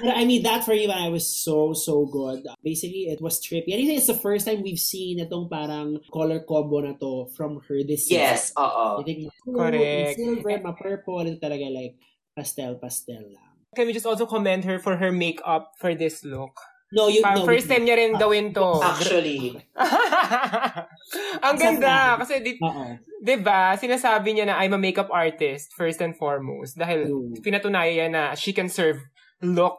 [0.00, 2.48] But I mean, that for me, I was so, so good.
[2.64, 3.76] Basically, it was trippy.
[3.76, 7.28] And I think it's the first time we've seen itong parang color combo na to
[7.36, 9.00] from her this yes, oo.
[9.00, 10.16] I think Correct.
[10.16, 12.00] silver, ma-purple, and talaga like
[12.34, 13.50] pastel-pastel lang.
[13.74, 16.54] Can we just also commend her for her makeup for this look?
[16.90, 18.66] No, you Parang no, first time niya rin gawin to.
[18.82, 19.54] Actually,
[21.46, 22.18] Ang ganda.
[22.18, 22.98] Kasi, di, Oo.
[23.22, 26.74] di ba, sinasabi niya na I'm a makeup artist, first and foremost.
[26.74, 27.30] Dahil True.
[27.42, 28.98] pinatunayan na she can serve
[29.38, 29.78] look,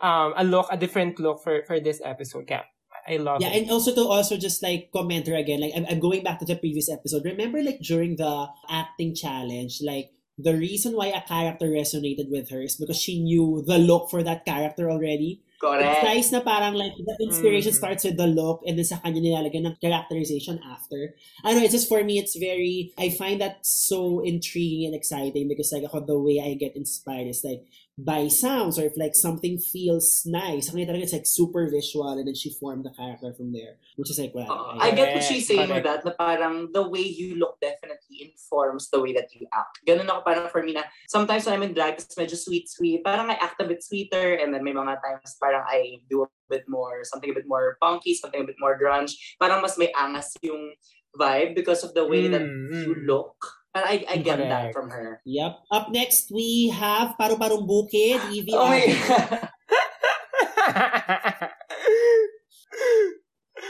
[0.00, 2.44] um, a look, a different look for, for this episode.
[2.44, 2.68] Kaya,
[3.08, 3.64] I love Yeah, it.
[3.64, 6.46] and also to also just like comment her again, like I'm, I'm going back to
[6.48, 7.24] the previous episode.
[7.24, 12.60] Remember like during the acting challenge, like the reason why a character resonated with her
[12.60, 15.40] is because she knew the look for that character already.
[15.56, 16.04] It's correct.
[16.04, 17.80] nice na parang like the inspiration Mm.
[17.80, 21.16] starts with the look and then sa kanya nilalagyan ng characterization after.
[21.40, 25.48] I know, it's just for me, it's very, I find that so intriguing and exciting
[25.48, 27.64] because like ako, the way I get inspired is like
[27.96, 30.68] by sounds or if like something feels nice.
[30.68, 33.80] Sa kanya talaga it's like super visual and then she formed the character from there.
[33.96, 34.44] Which is like, wow.
[34.52, 34.76] Oo.
[34.76, 38.28] I- I get what she's saying with that, na parang the way you look definitely
[38.28, 39.80] informs the way that you act.
[39.88, 43.32] Ganun ako parang for me na, sometimes when I'm in drag, it's medyo sweet-sweet, parang
[43.32, 46.68] I act a bit sweeter, and then may mga times parang I do a bit
[46.68, 49.16] more, something a bit more funky, something a bit more grunge.
[49.40, 50.76] Parang mas may angas yung
[51.16, 53.06] vibe because of the way that Mm, you mm.
[53.08, 53.40] look.
[53.82, 55.20] Parang I, I get that from her.
[55.24, 55.58] Yep.
[55.70, 58.98] Up next, we have Paru-Parong Bukid, Evie Oh my Abby.
[59.08, 59.48] God.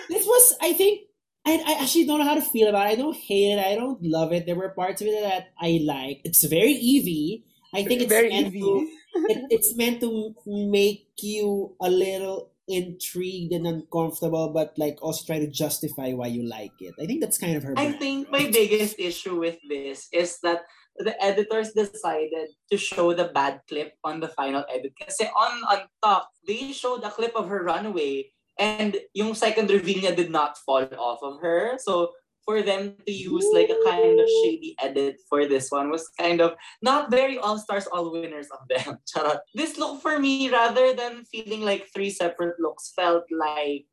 [0.08, 1.00] This was, I think,
[1.46, 2.90] I, I actually don't know how to feel about it.
[2.90, 3.58] I don't hate it.
[3.58, 4.46] I don't love it.
[4.46, 6.20] There were parts of it that I like.
[6.24, 7.44] It's very Evie.
[7.74, 8.60] I think it's Very meant easy.
[8.60, 8.88] to
[9.28, 15.38] it, it's meant to make you a little intrigued and uncomfortable, but like also try
[15.38, 16.94] to justify why you like it.
[17.00, 17.72] I think that's kind of her.
[17.76, 18.42] I brand, think right?
[18.44, 20.62] my biggest issue with this is that
[20.98, 24.92] the editors decided to show the bad clip on the final edit.
[24.98, 30.00] Kasi on on top, they showed a clip of her runaway and yung second reveal
[30.00, 31.76] niya did not fall off of her.
[31.78, 32.12] So
[32.46, 36.40] for them to use like a kind of shady edit for this one was kind
[36.40, 38.98] of not very all stars, all winners of them.
[39.54, 43.86] This look for me, rather than feeling like three separate looks, felt like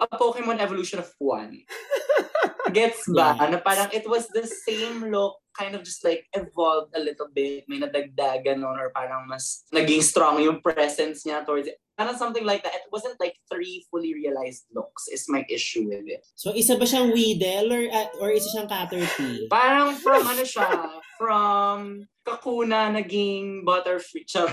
[0.00, 1.62] a Pokemon evolution of one.
[2.72, 3.34] Gets ba?
[3.34, 3.48] Yeah.
[3.48, 7.64] Na parang it was the same look, kind of just like evolved a little bit.
[7.64, 11.80] May nadagdagan nun or parang mas naging strong yung presence niya towards it.
[11.96, 12.76] Parang something like that.
[12.76, 16.22] It wasn't like three fully realized looks is my issue with it.
[16.36, 19.48] So isa ba siyang Weedle or uh, or isa siyang Caterpie?
[19.48, 20.68] Parang from ano siya,
[21.16, 24.28] from Kakuna naging Butterfree.
[24.28, 24.52] Char.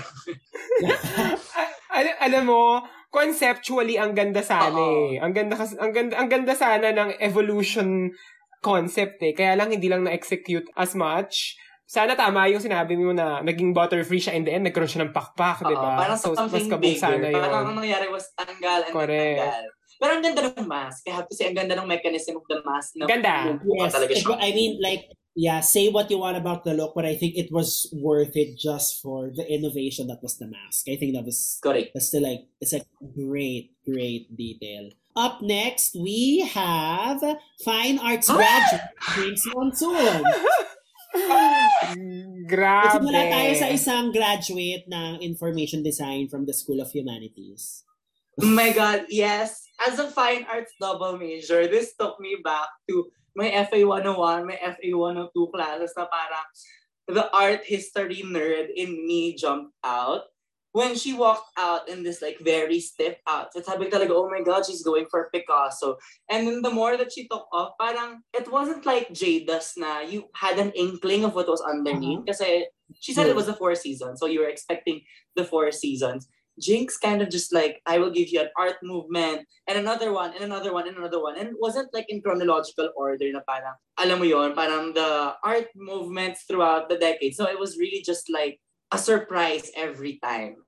[1.96, 2.82] Al- alam mo,
[3.16, 5.16] conceptually ang ganda sana eh.
[5.16, 8.12] Ang ganda kas- ang ganda ang ganda sana ng evolution
[8.60, 9.32] concept eh.
[9.32, 11.56] Kaya lang hindi lang na-execute as much.
[11.86, 15.14] Sana tama yung sinabi mo na naging butterfree siya in the end, nagkaroon siya ng
[15.14, 15.94] pakpak, di ba?
[15.96, 16.98] parang So, something bigger.
[16.98, 17.38] sana yun.
[17.38, 19.38] Parang ang nangyari was tanggal and Correct.
[19.38, 19.64] tanggal.
[19.96, 21.06] Pero ang ganda ng mask.
[21.06, 22.98] I have to say, ang ganda ng mechanism of the mask.
[22.98, 23.54] Na Ganda.
[23.62, 24.34] Yes, talaga siya.
[24.36, 27.52] I mean, like, yeah, say what you want about the look, but I think it
[27.52, 30.88] was worth it just for the innovation that was the mask.
[30.88, 31.90] I think that was Correct.
[31.92, 32.80] that's still like it's a
[33.14, 34.90] great, great detail.
[35.14, 37.22] Up next, we have
[37.62, 38.36] fine arts ah!
[38.36, 40.24] graduate James Monsoon.
[42.48, 42.96] Grabe.
[42.96, 47.84] Simula tayo sa isang graduate ng information design from the School of Humanities.
[48.40, 49.68] Oh my God, yes.
[49.80, 54.56] As a fine arts double major, this took me back to my FA 101, my
[54.56, 56.48] FA 102 classes na parang
[57.06, 60.32] the art history nerd in me jumped out.
[60.72, 64.66] When she walked out in this like very stiff outfit, sabi talaga, oh my God,
[64.66, 65.96] she's going for Picasso.
[66.28, 70.28] And then the more that she took off, parang it wasn't like Jada's na you
[70.36, 72.28] had an inkling of what was underneath.
[72.28, 72.68] Kasi
[73.00, 75.00] she said it was the four seasons, so you were expecting
[75.32, 76.28] the four seasons.
[76.60, 80.32] Jinx kind of just like, I will give you an art movement, and another one,
[80.34, 81.36] and another one, and another one.
[81.38, 85.68] And it wasn't like in chronological order na parang, alam mo yon parang the art
[85.76, 87.36] movements throughout the decade.
[87.36, 88.60] So it was really just like
[88.92, 90.64] a surprise every time.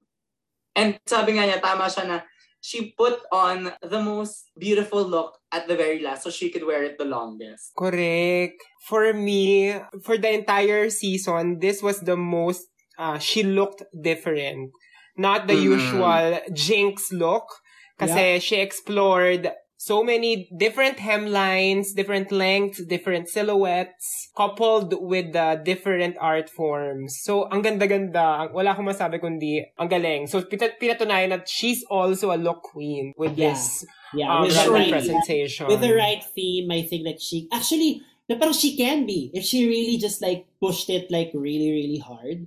[0.77, 2.19] And sabi nga niya, tama siya na
[2.61, 6.83] she put on the most beautiful look at the very last so she could wear
[6.83, 7.73] it the longest.
[7.79, 8.59] Correct.
[8.87, 12.67] For me, for the entire season, this was the most,
[12.99, 14.71] uh, she looked different.
[15.19, 15.63] Not the Mm.
[15.75, 17.51] usual Jinx look.
[17.99, 26.15] Kasi she explored so many different hemlines, different lengths, different silhouettes, coupled with the different
[26.19, 27.19] art forms.
[27.23, 28.51] So, ang ganda-ganda.
[28.55, 30.27] Wala akong masabi kundi ang galing.
[30.27, 33.55] So, pit- pinatunayan that she's also a look queen with Yeah.
[33.55, 33.83] this
[34.15, 35.67] Yeah, um, with the right, presentation.
[35.67, 39.43] with the right theme, I think that she actually na parang she can be if
[39.43, 42.47] she really just like pushed it like really really hard,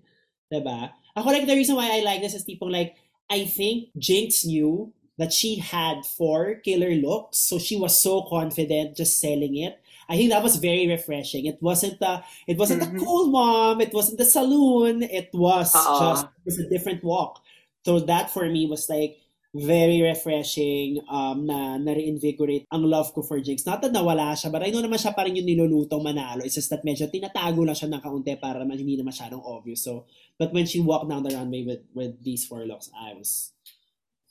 [0.52, 0.94] diba?
[1.15, 2.95] Ako like the reason why I like this is tipong like
[3.30, 8.97] I think Jinx knew that she had four killer looks, so she was so confident
[8.97, 9.80] just selling it.
[10.10, 11.45] I think that was very refreshing.
[11.45, 12.91] It wasn't the it wasn't Mhm.
[12.91, 16.00] the cool mom, it wasn't the saloon, it was Oo.
[16.00, 17.39] just it was a different walk.
[17.86, 19.21] So that for me was like
[19.52, 23.68] very refreshing um, na na-reinvigorate ang love ko for Jinx.
[23.68, 26.48] Not that nawala siya, but I know naman siya pa rin yung nilulutong manalo.
[26.48, 29.84] It's just that medyo tinatago lang siya ng kaunti para naman hindi na masyadong obvious.
[29.84, 30.08] So,
[30.40, 33.52] but when she walked down the runway with with these four looks, I was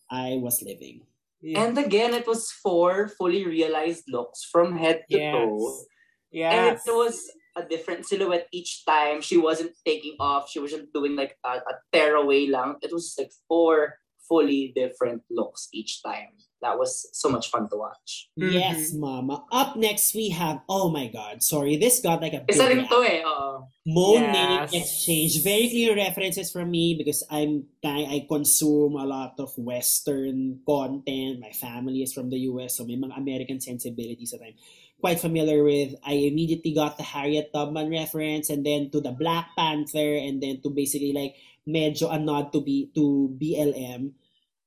[0.09, 1.05] I was living.
[1.45, 1.69] Yeah.
[1.69, 5.33] And again, it was four fully realized looks from head to Yes.
[5.37, 5.85] toe.
[6.33, 6.87] And Yes.
[6.89, 7.17] it was
[7.57, 9.21] a different silhouette each time.
[9.21, 10.49] She wasn't taking off.
[10.49, 12.77] She wasn't doing like a, a tearaway lang.
[12.81, 16.39] It was like four fully different looks each time.
[16.63, 18.31] That was so much fun to watch.
[18.39, 18.53] Mhm.
[18.53, 19.43] Yes, mama.
[19.51, 22.87] Up next, we have, oh my God, sorry, this got like a big Isa rin
[22.87, 23.25] to eh.
[23.27, 23.67] oo.
[23.91, 24.77] Monet Yes.
[24.77, 25.43] Exchange.
[25.43, 31.41] Very clear references from me because I'm I, I consume a lot of Western content.
[31.41, 34.55] My family is from the US, so may mga American sensibilities that I'm
[35.01, 35.97] quite familiar with.
[36.05, 40.61] I immediately got the Harriet Tubman reference and then to the Black Panther and then
[40.61, 44.13] to basically like medyo a nod to be to BLM.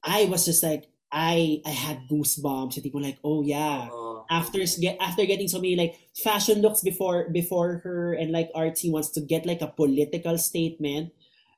[0.04, 2.80] I was just like I I had goosebumps.
[2.80, 4.26] Tipo like, oh yeah Oo.
[4.30, 8.92] after get after getting so many like fashion looks before before her and like artsy
[8.92, 11.12] wants to get like a political statement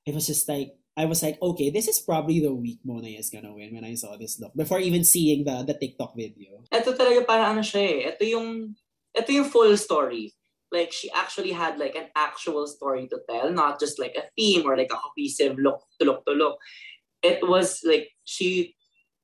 [0.05, 3.29] it was just like I was like okay this is probably the week Mona is
[3.29, 6.97] gonna win when I saw this look before even seeing the the TikTok video Ito
[6.97, 7.99] talaga parang ano siya eh.
[8.12, 8.75] Ito yung,
[9.13, 10.34] ito yung full story.
[10.73, 14.65] Like, she actually had like an actual story to tell, not just like a theme
[14.65, 16.58] or like a cohesive look to look to look.
[17.25, 18.75] It was like, she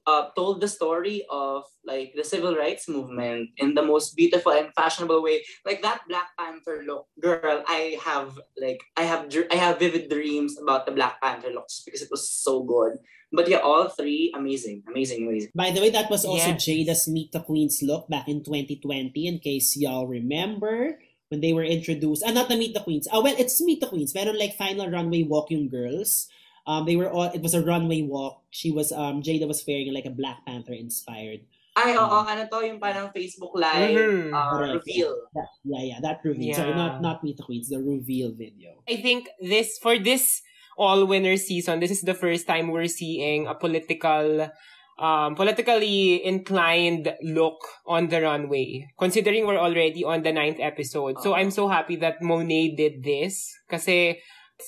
[0.07, 4.73] uh, told the story of like the civil rights movement in the most beautiful and
[4.73, 5.43] fashionable way.
[5.65, 7.63] Like that Black Panther look, girl.
[7.67, 12.01] I have like I have I have vivid dreams about the Black Panther looks because
[12.01, 12.97] it was so good.
[13.31, 15.51] But yeah, all three amazing, amazing, amazing.
[15.55, 16.65] by the way that was also Yes.
[16.65, 21.63] Jada's Meet the Queens look back in 2020 in case y'all remember when they were
[21.63, 24.59] introduced ah not the Meet the Queens ah well it's Meet the Queens meron like
[24.59, 26.27] final runway walk yung girls
[26.67, 29.89] um they were all it was a runway walk she was um Jada was wearing
[29.93, 32.27] like a Black Panther inspired Ay, oo, Mm.
[32.27, 34.35] ano to, yung parang Facebook Live Mhm.
[34.35, 35.15] uh, Correct, reveal.
[35.31, 36.51] That, yeah, yeah, that reveal.
[36.51, 36.83] Sorry, Yeah.
[36.83, 38.83] not not Meet the Queens, the reveal video.
[38.91, 40.43] I think this for this
[40.75, 44.51] all winner season, this is the first time we're seeing a political
[44.99, 48.91] um politically inclined look on the runway.
[48.99, 51.23] Considering we're already on the ninth episode.
[51.23, 53.47] So I'm so happy that Monet did this.
[53.71, 54.19] Kasi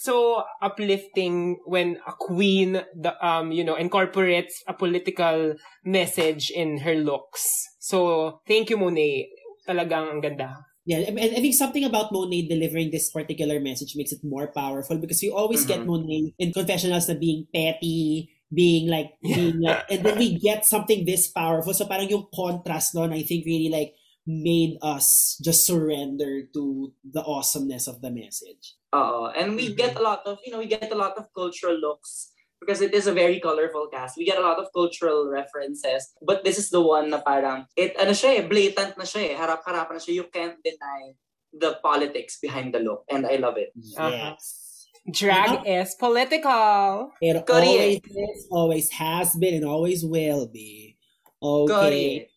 [0.02, 6.96] so uplifting when a queen the um you know incorporates a political message in her
[6.96, 7.44] looks.
[7.80, 9.30] So thank you Monet.
[9.68, 10.66] Talagang ang ganda.
[10.84, 15.00] Yeah, and I think something about Monet delivering this particular message makes it more powerful
[15.00, 15.88] because we always get Mhm.
[15.88, 21.08] Monet in confessionals na being petty, being like, being like, and then we get something
[21.08, 21.72] this powerful.
[21.72, 23.96] So parang yung contrast nun, I think really like
[24.26, 28.80] made us just surrender to the awesomeness of the message.
[28.96, 29.28] Oo.
[29.36, 29.76] And we Mhm.
[29.76, 32.32] get a lot of, you know, we get a lot of cultural looks
[32.64, 34.16] because it is a very colorful cast.
[34.16, 36.16] We get a lot of cultural references.
[36.24, 39.36] But this is the one na parang, it, ano siya eh, blatant na siya eh.
[39.36, 40.24] Harap-harapan na siya.
[40.24, 41.20] You can't deny
[41.52, 43.04] the politics behind the look.
[43.12, 43.76] And I love it.
[43.76, 44.08] Uh-huh.
[44.08, 44.88] Yes.
[45.04, 47.12] Drag is political.
[47.20, 50.96] It always is, always has been, and always will be.
[51.44, 52.32] Okay.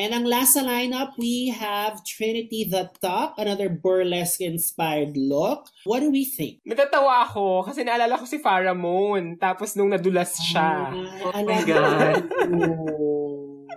[0.00, 5.68] And ang last sa lineup, we have Trinity the Top, another burlesque-inspired look.
[5.84, 6.64] What do we think?
[6.64, 9.36] Natatawa ako kasi naalala ko si Farrah Moon.
[9.36, 10.88] Tapos nung nadulas siya.
[10.88, 12.24] Ah, Oh my God.
[12.48, 13.68] ko.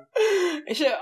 [0.64, 0.96] Eh, siya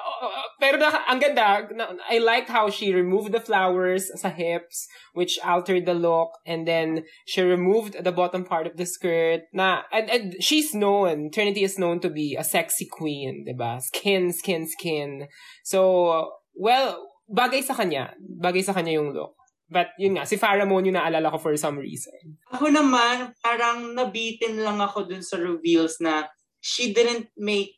[0.62, 1.66] pero na, ang ganda.
[1.74, 4.86] Na, I liked how she removed the flowers sa hips,
[5.18, 6.38] which altered the look.
[6.46, 9.50] And then she removed the bottom part of the skirt.
[9.58, 13.82] Na, and, and she's known, Trinity is known to be a sexy queen, diba?
[13.82, 15.26] Skin, skin, skin.
[15.66, 18.14] So, well, bagay sa kanya.
[18.22, 19.34] Bagay sa kanya yung look.
[19.72, 22.38] But yun nga, si Farrah Moon yung naalala ko for some reason.
[22.54, 26.28] Ako naman, parang nabitin lang ako dun sa reveals na
[26.60, 27.74] she didn't make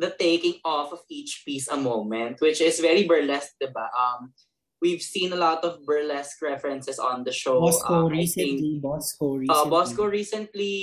[0.00, 3.84] the taking off of each piece a moment, which is very burlesque, diba?
[3.92, 4.32] Um,
[4.80, 7.60] we've seen a lot of burlesque references on the show.
[7.60, 9.60] Bosco Um, I think recently, Bosco recently.
[9.60, 10.78] uh, Bosco recently,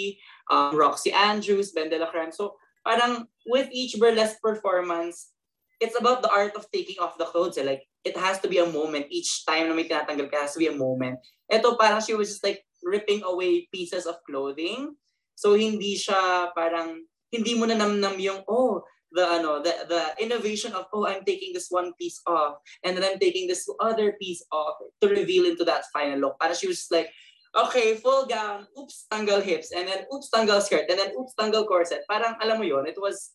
[0.54, 2.32] um, Roxy Andrews, Ben de la Creme.
[2.32, 5.34] So, parang with each burlesque performance,
[5.82, 7.58] it's about the art of taking off the clothes.
[7.58, 7.66] Eh.
[7.66, 9.10] Like, it has to be a moment.
[9.10, 11.18] Each time na may tinatanggal ka, has to be a moment.
[11.50, 14.94] Ito parang she was just like ripping away pieces of clothing.
[15.34, 17.02] So, hindi siya parang,
[17.34, 21.54] hindi mo na namnam yung, oh, the ano the the innovation of oh I'm taking
[21.54, 25.64] this one piece off and then I'm taking this other piece off to reveal into
[25.66, 26.40] that final look.
[26.40, 27.10] Para she was just like
[27.56, 31.66] okay, full gown, oops, tanggal hips, and then oops, tanggal skirt, and then oops, tanggal
[31.66, 32.04] corset.
[32.10, 33.34] Parang alam mo yon, it was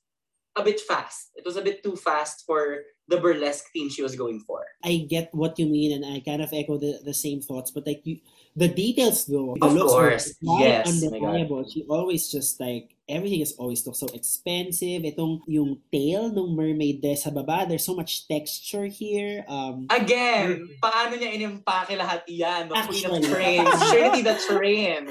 [0.56, 1.32] a bit fast.
[1.34, 4.64] It was a bit too fast for the burlesque theme she was going for.
[4.84, 7.70] I get what you mean, and I kind of echo the, the same thoughts.
[7.70, 8.18] But like you,
[8.56, 11.64] the details though, the of looks course, were yes, undeniable.
[11.68, 15.02] She always just like everything is always look so expensive.
[15.04, 19.44] Itong yung tail ng mermaid there sa baba, there's so much texture here.
[19.48, 22.68] Um, Again, paano niya inimpake lahat yan?
[22.68, 23.78] The queen of trains.
[23.88, 25.02] Trinity the train.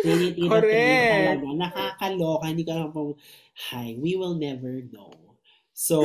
[0.00, 0.64] Trinity Correct.
[0.64, 1.12] Correct.
[1.12, 1.48] talaga.
[1.60, 2.44] Nakakaloka.
[2.48, 3.12] Hindi ka lang pong,
[3.68, 5.12] hi, we will never know.
[5.72, 6.00] So,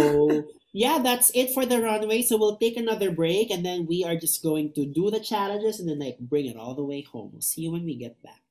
[0.77, 2.21] yeah, that's it for the runway.
[2.21, 5.79] So we'll take another break and then we are just going to do the challenges
[5.79, 7.31] and then like bring it all the way home.
[7.33, 8.43] We'll see you when we get back.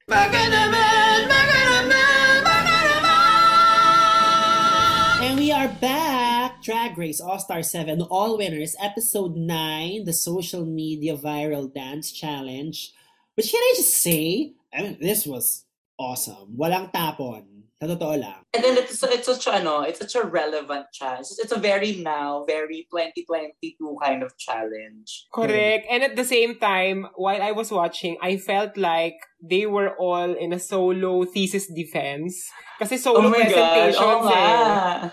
[5.22, 6.62] And we are back!
[6.62, 12.92] Drag Race All Star 7 All Winners, Episode 9, the Social Media Viral Dance Challenge.
[13.36, 15.62] But can I just say, I mean, this was
[15.96, 16.56] awesome.
[16.58, 17.55] Walang tapon.
[17.76, 18.40] Sa totoo lang.
[18.56, 21.28] And then it's it's such a ano, it's such a relevant challenge.
[21.36, 25.28] It's a very now, very 2022 kind of challenge.
[25.28, 25.84] Correct.
[25.92, 30.32] And at the same time, while I was watching, I felt like they were all
[30.32, 32.48] in a solo thesis defense.
[32.80, 35.12] Kasi solo oh my God, presentations oo eh.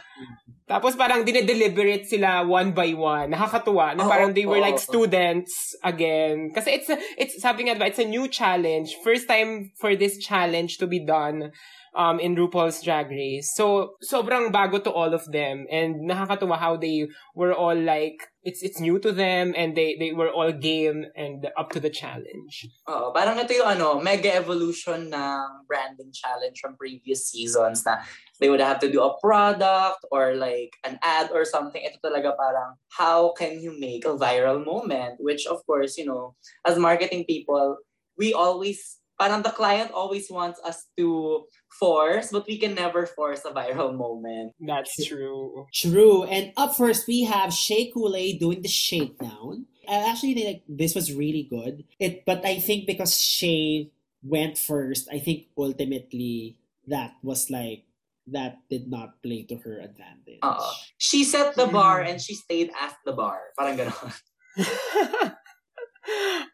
[0.63, 3.35] Tapos parang dinedeliberate sila one by one.
[3.35, 6.47] Nakakatuwa na parang they were like students again.
[6.55, 8.95] Kasi it's, a- it's sabi nga ba, it's a new challenge.
[9.03, 11.51] First time for this challenge to be done
[11.95, 13.53] um, in RuPaul's Drag Race.
[13.55, 15.65] So, sobrang bago to all of them.
[15.71, 20.11] And nakakatuwa how they were all like, it's it's new to them and they, they
[20.11, 22.67] were all game and up to the challenge.
[22.89, 28.03] Oo, parang ito yung ano, mega evolution ng branding challenge from previous seasons na
[28.43, 31.79] they would have to do a product or like an ad or something.
[31.79, 35.23] Ito talaga parang how can you make a viral moment?
[35.23, 36.35] Which of course, you know,
[36.67, 37.79] as marketing people,
[38.17, 41.45] we always parang the client always wants us to
[41.79, 44.53] force, but we can never force a viral moment.
[44.59, 45.67] That's true.
[45.73, 46.23] True.
[46.25, 49.65] And up first, we have Shea Coulee doing the shakedown.
[49.87, 51.83] I actually think like, this was really good.
[51.99, 53.91] It, but I think because Shea
[54.23, 57.83] went first, I think ultimately that was like
[58.27, 60.39] that did not play to her advantage.
[60.43, 60.71] Oo.
[60.97, 61.75] She set the mm-hmm.
[61.75, 63.51] bar and she stayed at the bar.
[63.59, 64.11] Parang gano'n.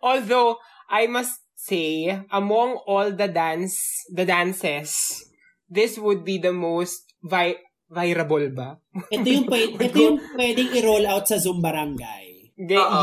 [0.02, 0.58] Although
[0.90, 4.96] I must say, among all the dance, the dances,
[5.68, 7.60] this would be the most vi-
[7.92, 8.80] virable ba?
[9.12, 12.56] Ito yung, pwede, ito yung pwedeng i-roll out sa Zumba Barangay.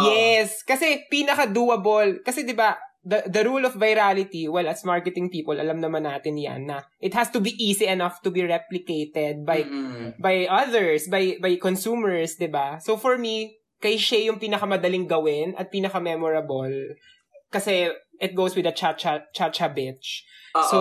[0.09, 2.21] Yes, kasi pinaka doable.
[2.21, 6.37] Kasi 'di ba, the the rule of virality, well as marketing people, alam naman natin
[6.37, 10.13] 'yan na it has to be easy enough to be replicated by Mm-mm.
[10.21, 12.77] by others, by by consumers, 'di ba?
[12.85, 17.01] So for me, kay Shea yung pinakamadaling gawin at pinaka-memorable
[17.47, 17.89] kasi
[18.21, 20.23] it goes with the cha-cha cha-cha bitch.
[20.57, 20.69] Oo.
[20.71, 20.81] So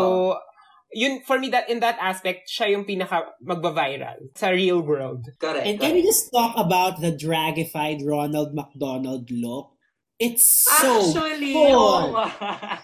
[0.95, 5.27] yun for me that in that aspect siya yung pinaka magba-viral sa real world.
[5.39, 5.67] correct.
[5.67, 9.75] And can we just talk about the dragified Ronald McDonald look?
[10.19, 11.75] It's so Actually, cool.
[11.75, 12.79] oo nga.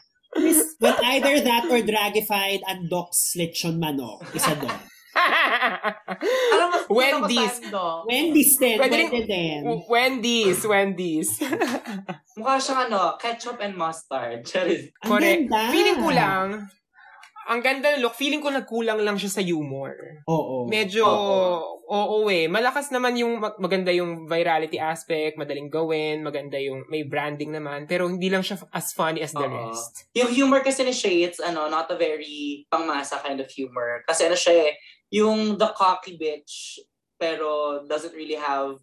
[0.79, 4.23] But either that or dragified Andox Lechon Manok.
[4.35, 4.75] Isa doon.
[5.11, 7.55] Alam mo, Wendy's.
[8.07, 8.77] Wendy's din.
[8.79, 9.59] Pwede rin- din.
[9.87, 11.29] Wendy's, Wendy's.
[12.39, 14.43] Mukha siyang ano, ketchup and mustard.
[14.49, 14.91] Charis.
[15.03, 15.47] Ang Correct.
[15.47, 15.59] ganda.
[15.69, 16.47] Feeling ko lang,
[17.41, 19.91] ang ganda ng look, feeling ko nagkulang lang siya sa humor.
[20.29, 20.69] Oo.
[20.71, 21.83] Medyo, Oo.
[21.83, 22.47] oo eh.
[22.47, 27.89] Malakas naman yung, mag- maganda yung virality aspect, madaling gawin, maganda yung, may branding naman,
[27.89, 29.51] pero hindi lang siya as funny as the Oo.
[29.51, 30.07] rest.
[30.15, 33.99] Yung humor kasi ni Shay, it's ano, not a very pangmasa kind of humor.
[34.07, 34.71] Kasi ano siya eh,
[35.11, 36.79] yung the cocky bitch,
[37.19, 38.79] pero doesn't really have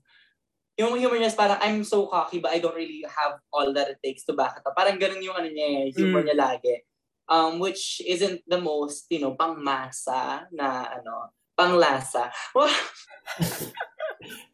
[0.79, 3.91] yung humor niya is parang, I'm so cocky but I don't really have all that
[3.91, 4.79] it takes to back it up.
[4.79, 6.31] Parang ganun yung ano niya eh, humor Mm.
[6.31, 6.75] niya lagi.
[7.29, 12.31] Um, which isn't the most, you know, pangmasa na ano, panglasa.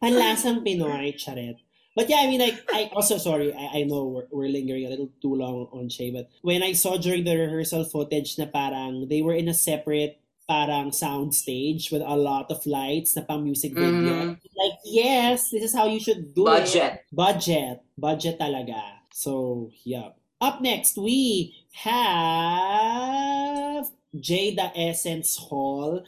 [0.01, 1.61] Panlasang Pinoy, charet.
[1.95, 4.89] But yeah, I mean, like, I also, sorry, I, I know we're, we're lingering a
[4.89, 9.07] little too long on Shay, but when I saw during the rehearsal footage na parang
[9.07, 13.43] they were in a separate parang sound stage with a lot of lights na pang
[13.43, 14.33] music video.
[14.33, 14.37] Mhm.
[14.55, 16.65] Like, yes, this is how you should do it.
[16.65, 16.93] budget.
[17.11, 17.81] Budget.
[17.97, 19.01] Budget talaga.
[19.11, 20.13] So, yeah.
[20.41, 21.53] Up next, we
[21.87, 23.85] have
[24.15, 26.03] Jada Essence Hall.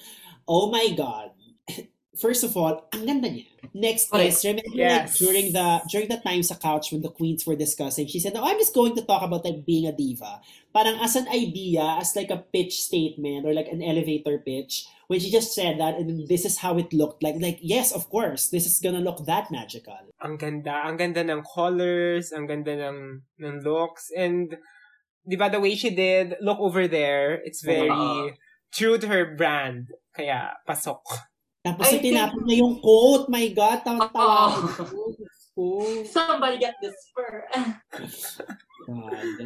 [0.48, 1.32] Oh my God.
[2.20, 3.46] First of all, ang ganda niya.
[3.78, 4.30] Next Okay.
[4.32, 5.14] is, remember Yes.
[5.14, 8.34] like, during the during the time sa couch when the queens were discussing, she said,
[8.36, 10.42] oh, I'm just going to talk about like being a diva.
[10.74, 15.20] Parang as an idea, as like a pitch statement or like an elevator pitch, when
[15.20, 18.50] she just said that and this is how it looked like, like, yes, of course,
[18.50, 19.98] this is gonna look that magical.
[20.24, 20.82] Ang ganda.
[20.86, 24.58] Ang ganda ng colors, ang ganda ng, ng looks, and
[25.28, 28.32] di ba the way she did, look over there, it's very Oo.
[28.74, 29.92] true to her brand.
[30.16, 31.04] Kaya, pasok.
[31.68, 34.56] Tapos I I tinapon niya yung coat, my God, tawa-tawa.
[34.56, 35.12] Oo.
[35.58, 37.44] Oh, Somebody get this fur.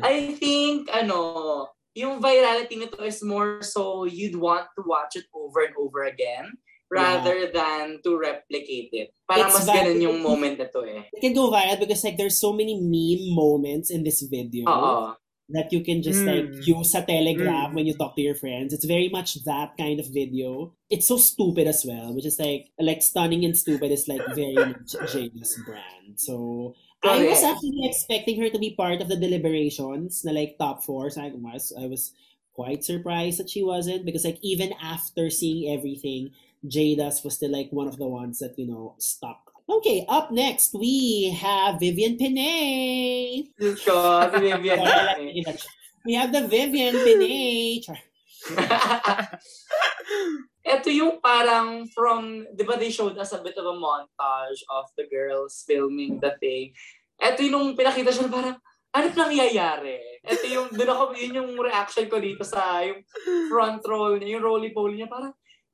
[0.03, 5.63] I think, ano, yung virality nito is more so you'd want to watch it over
[5.65, 6.51] and over again
[6.91, 9.15] rather than to replicate it.
[9.23, 10.03] Parang It's mas ganun valid.
[10.03, 11.07] yung moment na to eh.
[11.15, 14.67] It can go viral because like there's so many meme moments in this video.
[14.67, 15.15] Oo.
[15.53, 16.27] That you can just Mm.
[16.27, 17.75] like use a telegram Mm.
[17.75, 18.73] when you talk to your friends.
[18.73, 20.73] It's very much that kind of video.
[20.89, 24.55] It's so stupid as well, which is like like stunning and stupid is like very
[24.73, 26.19] much Jada's brand.
[26.19, 30.83] So I was actually expecting her to be part of the deliberations, na like top
[30.83, 31.09] four.
[31.09, 32.13] So I was I was
[32.53, 36.31] quite surprised that she wasn't because like even after seeing everything,
[36.65, 39.50] Jada's was still like one of the ones that you know stuck.
[39.71, 43.47] Okay, up next we have Vivian Pinay.
[43.55, 44.83] Ko, si Vivian.
[46.03, 47.79] We have the Vivian Pinay.
[50.65, 54.89] Ito yung parang from, di ba they showed us a bit of a montage of
[54.97, 56.73] the girls filming the thing.
[57.21, 58.57] Ito yung pinakita siya parang,
[58.91, 60.25] ano nangyayari?
[60.25, 63.05] Ito yung, doon ako, yun yung reaction ko dito sa yung
[63.47, 65.31] front roll niya, yung roly-poly niya, parang,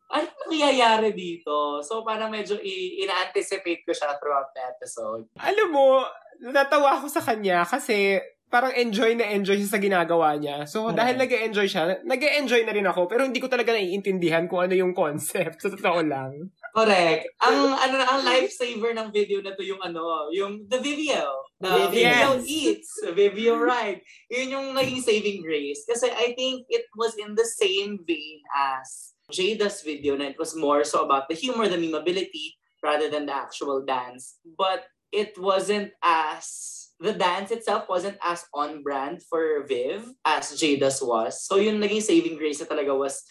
[0.07, 1.79] ano nangyayari dito?
[1.81, 5.27] So parang medyo i- ina-anticipate ko siya throughout the episode.
[5.37, 6.03] Alam mo,
[6.41, 10.63] natawa ako sa kanya kasi parang enjoy na enjoy siya sa ginagawa niya.
[10.63, 10.95] So, Oo.
[10.95, 14.63] dahil nag enjoy siya, nag enjoy na rin ako, pero hindi ko talaga naiintindihan kung
[14.63, 15.59] ano yung concept.
[15.63, 16.31] Sa totoo lang.
[16.71, 17.27] Correct.
[17.43, 21.27] Ang ano ang lifesaver ng video na to yung ano, yung the Vivio.
[21.59, 21.91] The Vivio.
[21.91, 22.47] Vivio Yes.
[22.47, 23.99] eats, Vivio ride.
[24.31, 25.83] Yun yung naging saving grace.
[25.83, 30.55] Kasi I think it was in the same vein as Jada's video and it was
[30.55, 34.39] more so about the humor, the memeability, rather than the actual dance.
[34.57, 41.01] But it wasn't as the dance itself wasn't as on brand for Viv as Jada's
[41.01, 41.43] was.
[41.45, 43.23] So yung naging saving grace na talaga was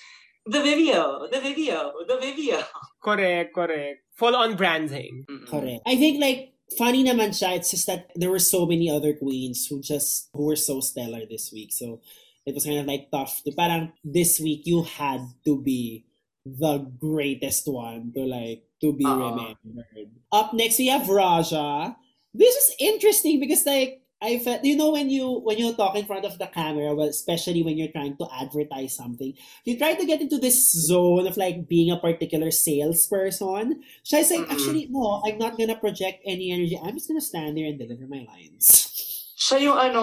[0.45, 2.63] the video, the video, the video.
[3.03, 4.03] Correct, correct.
[4.17, 5.25] Full on branding.
[5.31, 5.47] Mm-mm.
[5.47, 5.83] Correct.
[5.87, 7.57] I think like funny naman siya.
[7.57, 11.23] It's just that there were so many other queens who just who were so stellar
[11.29, 11.71] this week.
[11.73, 12.01] So
[12.47, 16.07] it was kind of like tough to parang this week you had to be
[16.47, 19.19] the greatest one to like to be Oo.
[19.19, 20.15] remembered.
[20.33, 21.97] Up next we have Raja.
[22.33, 26.07] This is interesting because like I felt you know when you when you talk in
[26.07, 29.35] front of the camera, well, especially when you're trying to advertise something,
[29.65, 33.83] you try to get into this zone of like being a particular salesperson.
[34.05, 34.53] So I say, like, Mm-mm.
[34.53, 36.79] actually, no, I'm not gonna project any energy.
[36.81, 38.89] I'm just gonna stand there and deliver my lines.
[39.47, 40.03] Siya yung ano,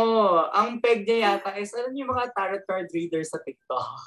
[0.55, 3.99] ang peg niya yata is, alam niyo yung mga tarot card readers sa TikTok.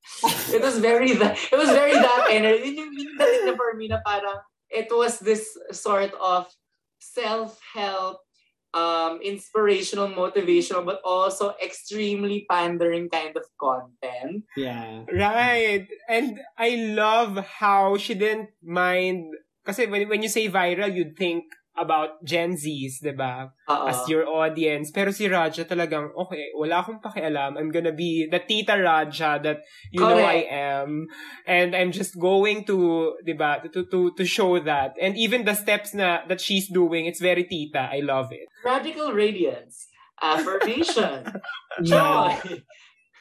[0.56, 2.72] it was very that, it was very that energy.
[2.72, 4.40] Yun yung, yung dating na for me na parang,
[4.72, 6.48] it was this sort of
[7.04, 8.24] self-help,
[8.72, 14.48] um, inspirational, motivational, but also extremely pandering kind of content.
[14.56, 15.04] yeah.
[15.12, 15.84] Right.
[16.08, 19.36] And I love how she didn't mind
[19.68, 21.44] kasi when, when you say viral, you'd think
[21.80, 23.50] about Gen Zs, di ba?
[23.68, 24.90] As your audience.
[24.90, 27.56] Pero si Raja talagang, okay, wala akong pakialam.
[27.56, 30.52] I'm gonna be the Tita Raja that you know I Correct.
[30.52, 30.90] am.
[31.46, 34.94] And I'm just going to, di ba, to, to, to show that.
[35.00, 37.88] And even the steps na that she's doing, it's very Tita.
[37.92, 38.48] I love it.
[38.64, 39.88] Radical radiance.
[40.20, 41.24] Affirmation.
[41.82, 42.34] Joy.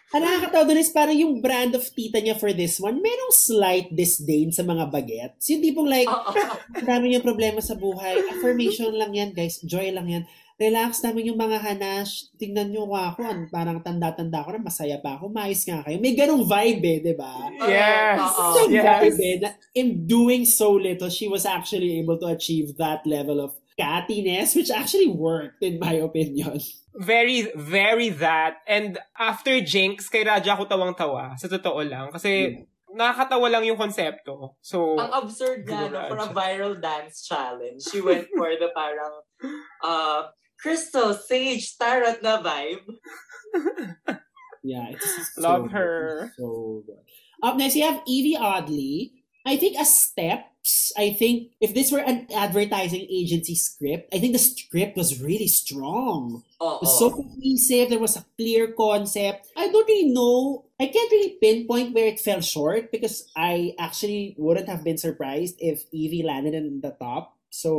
[0.08, 3.92] Ang nakakatawa doon is parang yung brand of tita niya for this one, merong slight
[3.92, 5.52] disdain sa mga bagets.
[5.52, 8.16] Yung tipong like, ang dami niyang problema sa buhay.
[8.32, 9.60] Affirmation lang yan, guys.
[9.60, 10.24] Joy lang yan.
[10.58, 12.32] Relax namin yung mga hanash.
[12.34, 13.20] Tingnan niyo ako.
[13.22, 15.28] An- Parang tanda-tanda ko na masaya pa ako.
[15.28, 16.00] Mais nga kayo.
[16.00, 17.34] May ganong vibe eh, di ba?
[17.62, 18.18] Yes.
[18.56, 18.82] So Yes.
[18.82, 23.38] vibe eh, na in doing so little, she was actually able to achieve that level
[23.38, 26.60] of cattiness, which actually worked, in my opinion.
[26.98, 28.66] Very, very that.
[28.66, 31.38] And after Jinx, kay Raja ako tawang-tawa.
[31.38, 32.10] Sa totoo lang.
[32.10, 34.58] Kasi nakakatawa lang yung konsepto.
[34.66, 39.14] So, Ang absurd niya, no, for a viral dance challenge, she went for the parang
[39.86, 42.82] uh, crystal, sage, tarot na vibe.
[44.66, 45.78] Yeah, it's so Love good.
[45.78, 45.98] her.
[46.26, 47.06] It's So good.
[47.46, 49.17] Up next, you have Evie Oddly.
[49.48, 54.34] I think as steps, I think if this were an advertising agency script, I think
[54.34, 56.44] the script was really strong.
[56.60, 56.76] Oo.
[56.76, 57.88] It was so cohesive.
[57.88, 59.48] There was a clear concept.
[59.56, 60.68] I don't really know.
[60.76, 65.56] I can't really pinpoint where it fell short because I actually wouldn't have been surprised
[65.64, 67.37] if Evie landed in the top.
[67.50, 67.72] So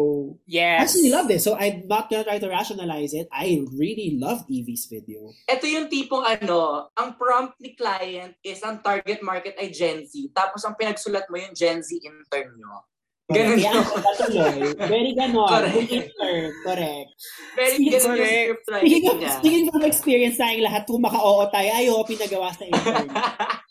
[0.42, 0.76] I Yes.
[0.88, 1.40] actually loved it.
[1.40, 3.28] So I'm not gonna try to rationalize it.
[3.28, 5.28] I really loved Evie's video.
[5.44, 10.12] Ito yung tipong ano, ang prompt ni client is ang target market ay Gen Z.
[10.32, 12.88] Tapos ang pinagsulat mo yung Gen Z intern nyo.
[13.28, 13.84] Ganun yun.
[14.08, 14.72] patuloy.
[14.88, 15.44] Very ganon.
[15.44, 15.76] Correct.
[15.84, 16.48] Good answer.
[16.64, 17.10] Correct.
[17.52, 18.32] Very Speaking- ganun yung Correct.
[18.40, 19.32] script Speaking writing of, niya.
[19.36, 23.08] speaking experience tayong lahat, kung maka-oo tayo, ay, oo, pinagawa sa intern.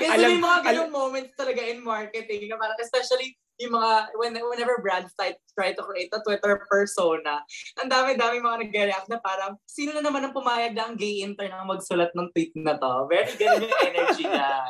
[0.00, 4.32] Kasi Alam- may mga ganyung moments talaga in marketing na parang especially yung mga when,
[4.32, 7.44] whenever brands try, try to create a Twitter persona,
[7.76, 11.52] ang dami-dami mga nag-react na parang sino na naman ang pumayag na ang gay intern
[11.52, 13.04] ang magsulat ng tweet na to?
[13.12, 14.64] Very ganun yung energy na.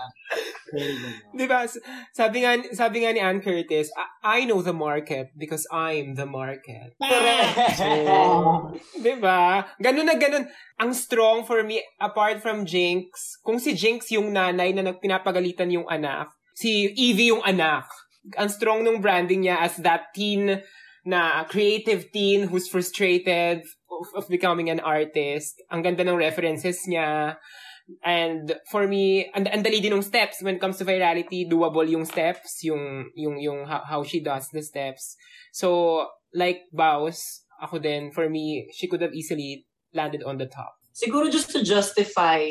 [1.38, 1.66] Di ba?
[1.66, 1.82] S-
[2.14, 6.26] Sabi nga, sabi nga ni Ann Curtis, I, I know the market because I'm the
[6.26, 6.98] market.
[7.02, 8.70] Ah.
[8.94, 9.70] Di ba?
[9.78, 10.50] Ganun na ganun.
[10.82, 15.86] Ang strong for me, apart from Jinx, kung si Jinx yung nanay na nagpinapagalitan yung
[15.86, 17.88] anak, si Evie yung anak.
[18.36, 20.60] Ang strong nung branding niya as that teen
[21.04, 25.60] na creative teen who's frustrated of, of becoming an artist.
[25.72, 27.36] Ang ganda ng references niya.
[28.04, 31.88] And for me, and ang dali din ng steps when it comes to virality, doable
[31.90, 35.18] yung steps, yung yung yung how, how she does the steps.
[35.50, 40.78] So, like Baus, ako din, for me, she could have easily landed on the top.
[40.94, 42.46] Siguro just to justify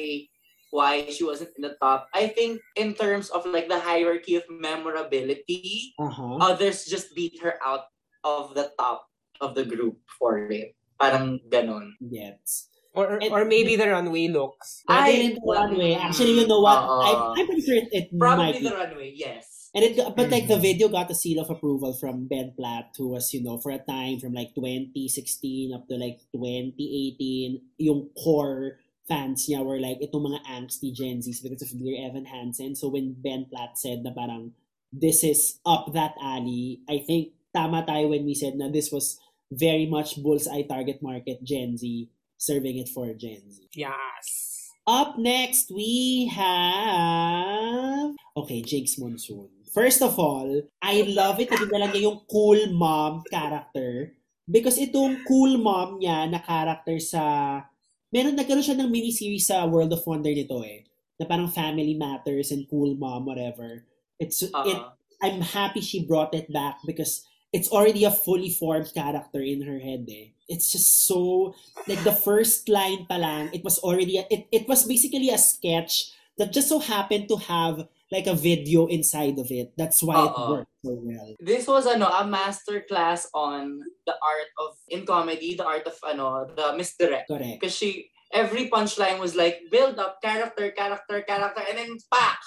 [0.71, 4.43] why she wasn't in the top, I think in terms of like the hierarchy of
[4.49, 6.37] memorability, Uh-huh.
[6.41, 7.89] others just beat her out
[8.23, 9.07] of the top
[9.41, 10.75] of the group for it.
[10.99, 11.95] Parang ganon.
[12.03, 12.67] Yes.
[12.93, 14.81] Or And- or maybe the runway looks.
[14.89, 15.93] I, Ay, rin the runway.
[15.95, 16.81] Actually, you know what?
[16.83, 16.99] Oo.
[17.05, 18.67] I, I'm pretty sure it, it might Probably be.
[18.67, 19.69] the runway, yes.
[19.71, 20.65] And it, but like the Mhm.
[20.65, 23.77] video got a seal of approval from Ben Platt, who was, you know, for a
[23.77, 30.29] time from like 2016 up to like 2018, yung core fans niya were like, itong
[30.29, 32.77] mga angsty Gen Zs because of Dear Evan Hansen.
[32.77, 34.53] So when Ben Platt said na parang,
[34.93, 39.17] this is up that alley, I think tama tayo when we said na this was
[39.49, 42.07] very much bullseye target market Gen Z,
[42.37, 43.67] serving it for Gen Z.
[43.73, 44.69] Yes.
[44.85, 48.13] Up next, we have...
[48.37, 49.49] Okay, Jake's Monsoon.
[49.69, 54.17] First of all, I love it na dinala niya yung cool mom character.
[54.49, 57.68] Because itong cool mom niya na character sa...
[58.09, 60.85] Meron, nagkaroon siya ng miniseries sa World of Wonder nito eh.
[61.21, 63.85] Na parang Family Matters and Cool Mom, whatever.
[64.17, 68.91] It's, it, Uh, I'm happy she brought it back because it's already a fully formed
[68.93, 70.31] character in her head eh.
[70.47, 71.53] It's just so
[71.87, 75.37] like the first line pa lang, it was already a, it it was basically a
[75.37, 79.73] sketch that just so happened to have like a video inside of it.
[79.77, 80.49] That's why it Oo.
[80.51, 81.29] worked so well.
[81.39, 85.97] this was ano a master class on the art of in comedy, the art of
[86.01, 87.29] ano the misdirect.
[87.29, 87.61] Correct.
[87.61, 92.41] Because she every punchline was like build up character, character, character, and then pak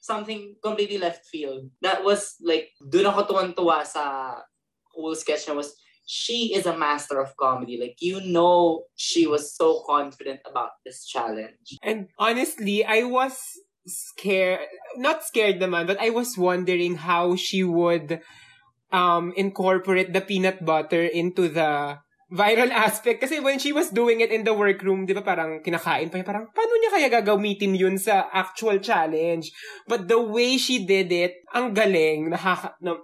[0.00, 1.68] something completely left field.
[1.82, 4.38] That was like doon ako tuwan-tuwa sa
[4.94, 5.76] whole sketch na was
[6.08, 7.76] she is a master of comedy.
[7.76, 11.76] Like you know she was so confident about this challenge.
[11.84, 13.36] And honestly, I was
[13.88, 14.60] scared,
[14.96, 18.20] not scared naman, but I was wondering how she would
[18.88, 22.00] um incorporate the peanut butter into the
[22.32, 23.20] viral aspect.
[23.24, 26.28] Kasi when she was doing it in the workroom, di ba parang kinakain pa niya,
[26.28, 29.50] parang paano niya kaya gagamitin yun sa actual challenge?
[29.88, 33.00] But the way she did it, ang galing, nakaka, na,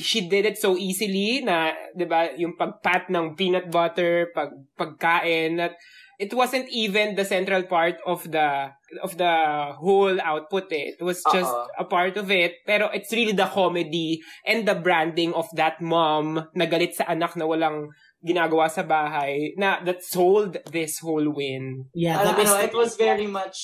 [0.00, 5.60] she did it so easily na, di ba, yung pagpat ng peanut butter, pag, pagkain,
[5.60, 5.76] that
[6.18, 9.34] it wasn't even the central part of the of the
[9.78, 10.98] whole output eh.
[10.98, 11.70] It was just Oo.
[11.78, 12.58] a part of it.
[12.66, 17.38] Pero it's really the comedy and the branding of that mom na galit sa anak
[17.38, 17.94] na walang
[18.24, 21.86] ginagawa sa bahay na that sold this whole win.
[21.94, 23.58] Yeah, Ano, the ano, mis- it was very much,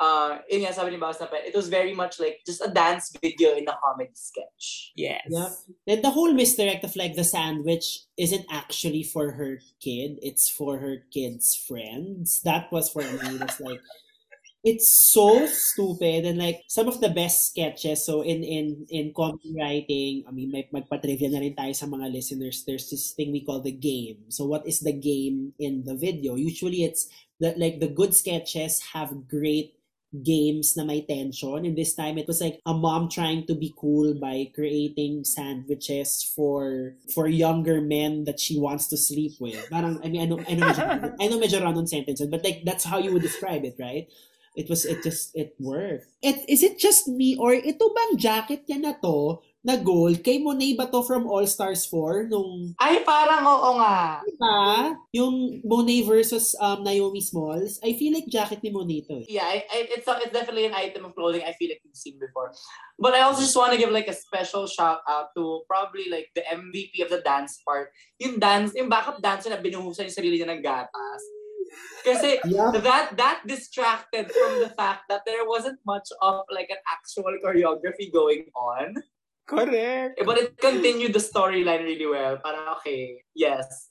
[0.00, 3.12] uh, yun nga sabi ni Bawas na it was very much like just a dance
[3.20, 4.92] video in a comedy sketch.
[4.96, 5.28] Yes.
[5.28, 5.50] Yep.
[5.86, 10.78] And the whole misdirect of like the sandwich isn't actually for her kid, it's for
[10.78, 12.40] her kid's friends.
[12.48, 13.36] That was for me.
[13.36, 13.80] It was like
[14.64, 19.54] it's so stupid and like some of the best sketches so in in in comedy
[19.54, 23.46] writing i mean may magpa-trivia na rin tayo sa mga listeners there's this thing we
[23.46, 27.06] call the game so what is the game in the video usually it's
[27.38, 29.78] that like the good sketches have great
[30.24, 31.66] games na may tension.
[31.66, 36.24] And this time, it was like a mom trying to be cool by creating sandwiches
[36.24, 39.60] for for younger men that she wants to sleep with.
[39.68, 42.64] Parang, I mean, I know, I know, medyo, I know medyo run-on sentence, but like,
[42.64, 44.08] that's how you would describe it, right?
[44.58, 46.10] It was, it just, it worked.
[46.18, 50.18] It, is it just me or ito bang jacket niya na to na gold?
[50.26, 54.18] Kay Monet ba to from All Stars 4 nung Ay, parang oo nga.
[54.26, 54.58] Diba?
[55.14, 59.22] Yung Monet versus um, Naomi Smalls, I feel like jacket ni Monet to.
[59.22, 59.30] eh.
[59.30, 61.94] Yeah, I, I, it's, a, it's definitely an item of clothing I feel like you've
[61.94, 62.50] seen before.
[62.98, 66.34] But I also just want to give like a special shout out to probably like
[66.34, 67.94] the MVP of the dance part.
[68.18, 71.22] Yung dance, yung backup dancer na binuhusan yung sarili niya ng gatas.
[72.04, 72.72] Kasi Yeah.
[72.72, 78.12] that that distracted from the fact that there wasn't much of like an actual choreography
[78.12, 78.96] going on.
[79.48, 80.20] Correct.
[80.24, 82.36] But it continued the storyline really well.
[82.38, 83.88] Parang okay, yes.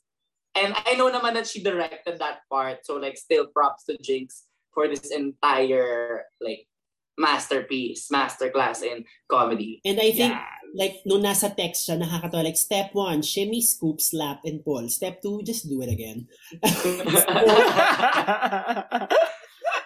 [0.53, 2.85] And I know naman that she directed that part.
[2.85, 6.69] So like still props to Jinx for this entire like
[7.17, 9.81] masterpiece, masterclass in comedy.
[9.83, 10.45] And I think, Yeah.
[10.77, 14.85] like, nung nasa text siya, nakakatawa, like, step one, shimmy, scoop, slap, and pull.
[14.87, 16.29] Step two, just do it again.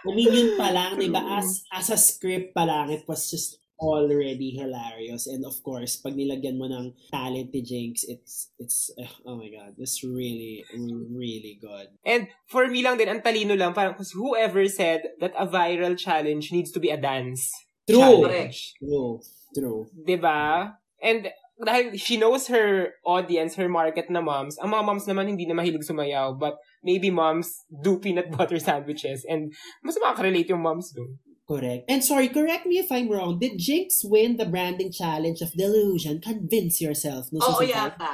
[0.02, 1.22] I mean, yun pa lang, di ba?
[1.38, 5.26] As, as a script pa lang, it was just already hilarious.
[5.26, 9.50] And of course, pag nilagyan mo ng talent ni Jinx, it's, it's, uh, oh my
[9.50, 11.90] God, it's really, really good.
[12.06, 16.54] And for me lang din, ang talino lang, parang whoever said that a viral challenge
[16.54, 17.50] needs to be a dance
[17.90, 18.30] True.
[18.30, 18.78] challenge.
[18.78, 19.20] True.
[19.52, 19.92] True.
[19.92, 20.80] 'Di ba?
[21.04, 21.28] And
[21.62, 25.54] dahil she knows her audience, her market na moms, ang mga moms naman hindi na
[25.54, 29.54] mahilig sumayaw, but maybe moms do peanut butter sandwiches and
[29.86, 31.22] mas makaka-relate yung moms doon.
[31.52, 31.84] Correct.
[31.92, 33.40] And sorry, correct me if I'm wrong.
[33.40, 36.22] Did Jinx win the branding challenge of delusion?
[36.24, 37.28] Convince yourself.
[37.36, 38.00] No, Oo season five?
[38.00, 38.14] yata.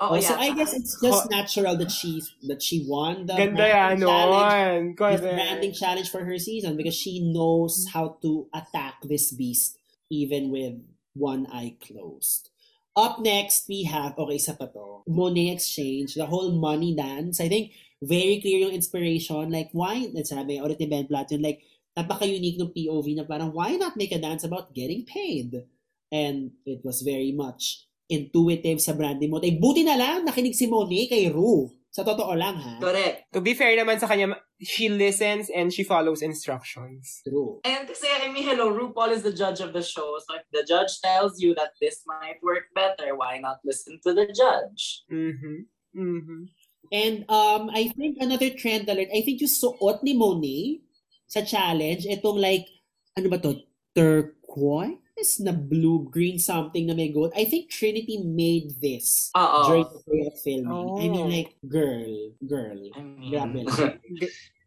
[0.00, 0.32] Oo Oh, so.
[0.32, 4.96] I guess it's just natural that she that she won the Ganda yan, branding challenge,
[4.96, 5.12] nun.
[5.12, 9.76] this branding challenge for her season because she knows how to attack this beast
[10.08, 10.80] even with
[11.12, 12.48] one eye closed.
[12.96, 17.38] Up next, we have, okay, isa pa to, Monet Exchange, the whole money dance.
[17.38, 17.70] I think
[18.02, 19.52] very clear yung inspiration.
[19.52, 21.62] Like, why, sabi ulit ni Ben Platt, yun, like,
[22.00, 25.68] napaka-unique ng POV na parang, why not make a dance about getting paid?
[26.10, 29.38] And it was very much intuitive sa branding mo.
[29.38, 31.70] Eh, buti na lang, nakinig si Monet kay Rue.
[31.90, 32.78] Sa totoo lang, ha?
[32.78, 33.34] Correct.
[33.34, 37.18] To be fair naman sa kanya, she listens and she follows instructions.
[37.26, 37.58] True.
[37.66, 40.18] And kasi, I mean, hello, RuPaul is the judge of the show.
[40.22, 44.14] So if the judge tells you that this might work better, why not listen to
[44.14, 45.02] the judge?
[45.10, 45.66] Mhm.
[45.90, 46.54] Mhm.
[46.94, 50.82] And um, I think another trend alert, I think yung suot ni Monet
[51.30, 52.66] sa challenge, itong like,
[53.14, 53.54] ano ba to,
[53.94, 57.30] turquoise na blue, green something na may gold.
[57.38, 59.62] I think Trinity made this Oo.
[59.70, 60.90] during the day of filming.
[60.90, 60.98] Oh.
[60.98, 62.80] I mean like, girl, girl.
[62.96, 63.62] I mean, Grabe.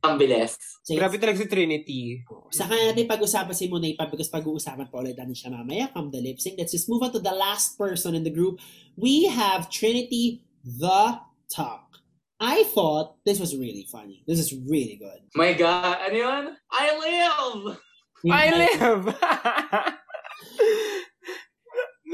[0.03, 0.55] ang bilis.
[0.88, 2.24] So, Grabe talaga si Trinity.
[2.53, 6.22] Saka natin pag-usapan si Monet pa because pag-uusapan pa ulit natin siya mamaya come the
[6.24, 6.55] lip sync.
[6.55, 8.61] Let's just move on to the last person in the group.
[8.95, 11.20] We have Trinity the
[11.51, 11.82] Talk.
[12.44, 14.28] I thought this was really funny.
[14.28, 15.24] This is really good.
[15.32, 16.44] My God, ano yun?
[16.68, 17.80] I live!
[18.28, 19.04] I live!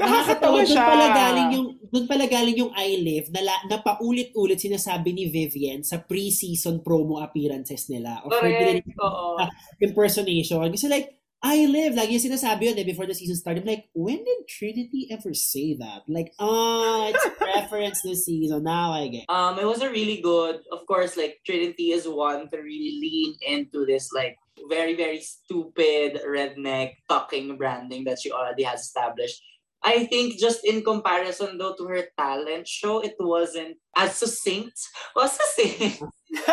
[0.00, 0.86] Nakakatawa doon siya.
[0.88, 5.28] pala galing yung doon pala galing yung I Live na, la, na paulit-ulit sinasabi ni
[5.28, 8.86] Vivian sa pre-season promo appearances nila of Correct.
[8.96, 9.36] Oo.
[9.76, 10.64] impersonation.
[10.72, 11.96] Kasi like, I live.
[11.96, 13.64] Lagi yung sinasabi yun eh, before the season started.
[13.64, 16.04] I'm like, when did Trinity ever say that?
[16.04, 18.68] Like, ah, it's a reference this season.
[18.68, 19.24] Now I get.
[19.32, 23.40] Um, it was a really good, of course, like Trinity is one to really lean
[23.40, 24.36] into this like
[24.68, 29.40] very, very stupid redneck talking branding that she already has established.
[29.80, 34.76] I think just in comparison though to her talent show, it wasn't as succinct.
[35.16, 36.04] Was succinct.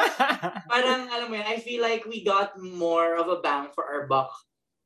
[0.71, 4.07] Parang, alam mo yun, I feel like we got more of a bang for our
[4.07, 4.31] buck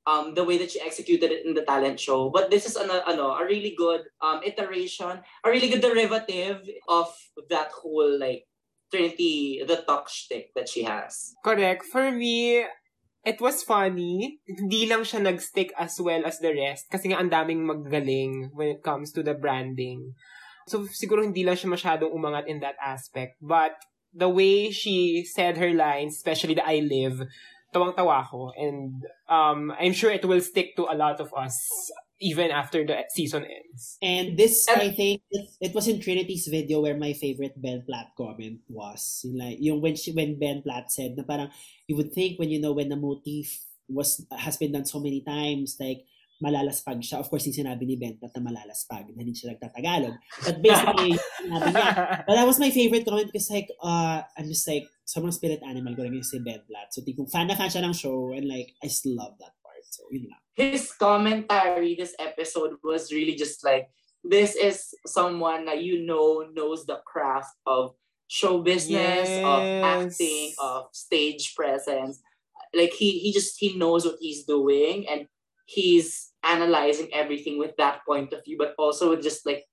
[0.07, 2.29] um, the way that she executed it in the talent show.
[2.29, 7.13] But this is an, ano, a really good um, iteration, a really good derivative of
[7.49, 8.47] that whole like
[8.91, 11.33] Trinity, the talk shtick that she has.
[11.45, 11.85] Correct.
[11.85, 12.65] For me,
[13.23, 14.39] it was funny.
[14.43, 16.91] Hindi lang siya nag-stick as well as the rest.
[16.91, 20.11] Kasi nga ang daming magaling when it comes to the branding.
[20.67, 23.39] So, siguro hindi lang siya masyadong umangat in that aspect.
[23.39, 23.79] But,
[24.13, 27.23] the way she said her lines, especially the I live,
[27.73, 28.51] tawang-tawa ko.
[28.55, 31.57] And, um, I'm sure it will stick to a lot of us
[32.21, 33.97] even after the season ends.
[34.01, 38.13] And this, And- I think, it, was in Trinity's video where my favorite Ben Platt
[38.15, 39.25] comment was.
[39.25, 41.49] Yung, like, yung when, she, when Ben Platt said na parang,
[41.87, 45.19] you would think when you know when the motif was has been done so many
[45.25, 46.05] times, like,
[46.41, 47.21] malalaspag siya.
[47.21, 50.17] Of course, yung sinabi ni Ben Platt na malalaspag, na hindi siya nagtatagalog.
[50.41, 51.89] But basically, sinabi niya,
[52.27, 55.91] But that was my favorite comment because like, uh, I'm just like, sobrang spirit animal
[55.91, 56.95] ko rin si Ben Platt.
[56.95, 59.83] So, tipong fan na fan siya ng show and like, I just love that part.
[59.91, 60.39] So, yun lang.
[60.55, 63.91] His commentary this episode was really just like,
[64.23, 67.91] this is someone that you know knows the craft of
[68.31, 72.23] show business, of acting, of stage presence.
[72.73, 75.27] like he he just he knows what he's doing and
[75.65, 79.65] he's analyzing everything with that point of view, but also with just like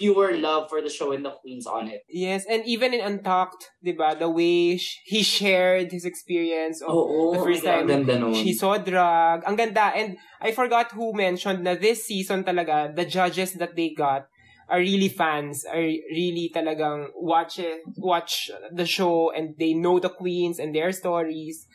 [0.00, 2.08] pure love for the show and the queens on it.
[2.08, 6.88] Yes, and even in Untucked, di ba, the way sh- he shared his experience of
[6.88, 9.44] Oo, the first time ganda she saw drag.
[9.44, 9.92] Ang ganda.
[9.92, 14.32] And I forgot who mentioned na this season talaga, the judges that they got
[14.70, 20.08] are really fans, are really talagang watch it, watch the show and they know the
[20.08, 21.68] queens and their stories.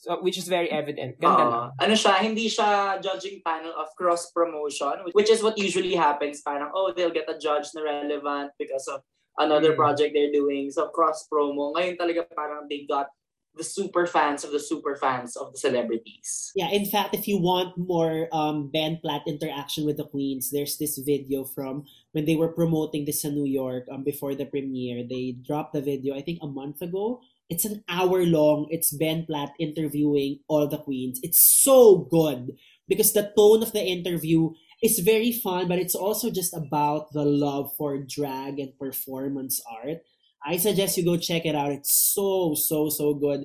[0.00, 1.20] So, which is very evident.
[1.20, 1.50] Ganda Oo.
[1.52, 1.68] lang.
[1.76, 6.40] ano siya, hindi siya judging panel of cross-promotion, which is what usually happens.
[6.40, 9.04] Parang, oh, they'll get a judge na relevant because of
[9.36, 9.80] another Mm.
[9.84, 10.72] project they're doing.
[10.72, 11.76] So, cross-promo.
[11.76, 13.12] Ngayon talaga parang they got
[13.52, 16.48] the super fans of the super fans of the celebrities.
[16.54, 20.78] Yeah, in fact, if you want more um, Ben Platt interaction with the queens, there's
[20.78, 21.82] this video from
[22.16, 25.02] when they were promoting this in New York um, before the premiere.
[25.04, 27.20] They dropped the video, I think, a month ago.
[27.50, 28.68] It's an hour long.
[28.70, 31.20] It's Ben Platt interviewing all the queens.
[31.22, 32.52] It's so good
[32.88, 37.24] because the tone of the interview is very fun, but it's also just about the
[37.24, 39.98] love for drag and performance art.
[40.46, 41.72] I suggest you go check it out.
[41.72, 43.44] It's so, so, so good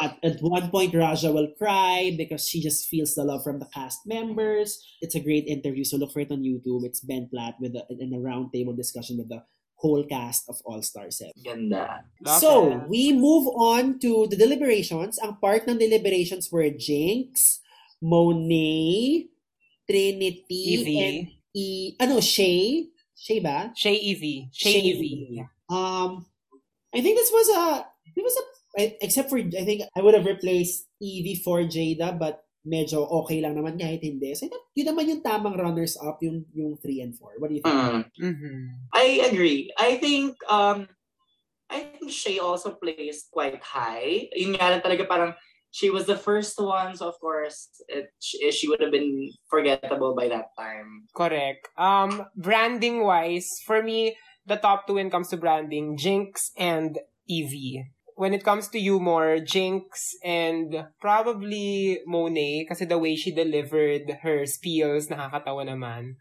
[0.00, 3.68] at, at one point Raja will cry because she just feels the love from the
[3.72, 4.82] cast members.
[5.00, 6.84] It's a great interview, so look for it on YouTube.
[6.84, 9.44] It's Ben Platt with a, in a roundtable discussion with the
[9.84, 11.36] whole cast of All Star 7.
[11.44, 12.08] Ganda.
[12.24, 12.88] Love So, that.
[12.88, 15.20] we move on to the deliberations.
[15.20, 17.60] Ang part ng deliberations were Jinx,
[18.00, 19.28] Monet,
[19.84, 20.96] Trinity, Evie.
[21.04, 21.18] and
[21.52, 21.94] E...
[22.00, 22.88] Ano, Shay?
[23.12, 23.72] Shay ba?
[23.76, 24.48] Shay Evie.
[24.52, 25.44] Shay Evie.
[25.68, 26.24] Um,
[26.94, 27.64] I think this was a
[28.16, 28.44] it was a
[28.80, 33.44] I- except for I think I would have replaced Evie for Jada, but medyo okay
[33.44, 34.32] lang naman kahit hindi.
[34.32, 37.36] So yun, yun naman yung tamang runners up yung yung 3 and 4.
[37.38, 37.76] What do you think?
[37.76, 38.04] Mm.
[38.16, 38.56] Mhm.
[38.96, 39.68] I agree.
[39.76, 40.88] I think um
[41.68, 44.28] I think Shay also plays quite high.
[44.32, 45.32] Yun nga lang talaga parang
[45.74, 50.14] she was the first one, so of course it, she, she would have been forgettable
[50.14, 51.10] by that time.
[51.16, 51.66] Correct.
[51.76, 54.14] Um, branding wise, for me,
[54.46, 57.90] the top two when it comes to branding, Jinx and Evie.
[58.14, 64.46] When it comes to humor, Jinx and probably Monet, kasi the way she delivered her
[64.46, 66.16] spiels, nakakatawa naman.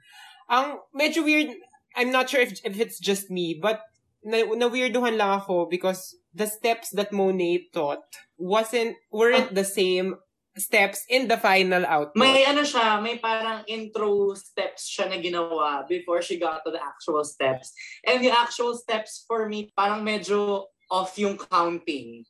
[0.50, 1.54] Ang medyo weird,
[1.96, 3.82] I'm not sure if, if it's just me, but
[4.26, 8.02] na, na-weirduhan lang ako because the steps that Monet taught
[8.38, 10.18] wasn't, weren't the same
[10.58, 12.22] steps in the final output.
[12.22, 16.82] May ano siya, may parang intro steps siya na ginawa before she got to the
[16.82, 17.74] actual steps.
[18.06, 22.22] And the actual steps for me, parang medyo off yung counting.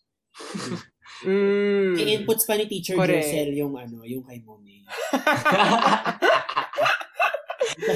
[1.28, 2.00] Mm.
[2.00, 3.28] May inputs pa ni Teacher Correct.
[3.28, 4.88] Josel yung ano, yung kay Monet.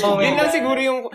[0.04, 1.08] Oh yun lang siguro yung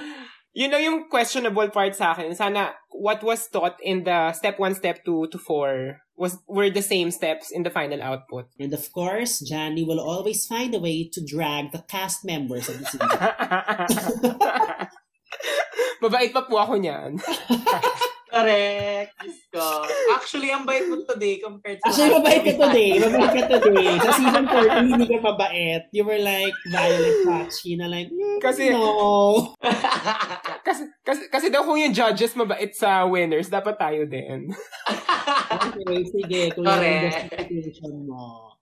[0.52, 2.32] yun lang yung questionable part sa akin.
[2.32, 6.84] Sana what was taught in the step 1, step 2 to 4 was were the
[6.84, 8.46] same steps in the final output.
[8.60, 12.78] And of course, Johnny will always find a way to drag the cast members of
[12.78, 13.08] the season.
[16.02, 17.18] Mabait pa po ako niyan.
[18.32, 19.12] Correct.
[19.52, 19.84] Ko.
[20.16, 21.92] Actually, ang bait mo today compared sa...
[21.92, 22.90] Actually, mabait ka today.
[22.96, 23.92] Mabait ka today.
[24.00, 25.82] Sa season 4, hindi ka mabait.
[25.92, 29.52] You were like Violet Patchy na like, mm, Kasi- no.
[30.66, 34.48] kasi, kasi, kasi daw kung yung judges mabait sa winners, dapat tayo din.
[35.52, 36.40] Okay, sige.
[36.56, 37.28] Kung Correct.
[37.36, 38.56] justification mo.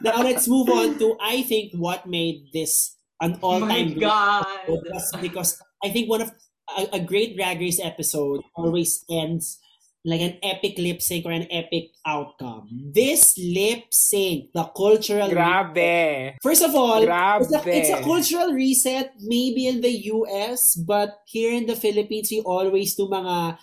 [0.00, 4.44] Now, let's move on to, I think, what made this an Oh my all-time God.
[4.68, 6.32] was because I think one of
[6.78, 9.58] a, a great Drag Race episode always ends
[10.06, 12.70] like an epic lip sync or an epic outcome.
[12.94, 16.38] This lip sync, the cultural Grabe.
[16.40, 17.42] First of all, Grabe.
[17.42, 22.30] it's a, it's a cultural reset maybe in the US, but here in the Philippines,
[22.30, 23.58] we always do mga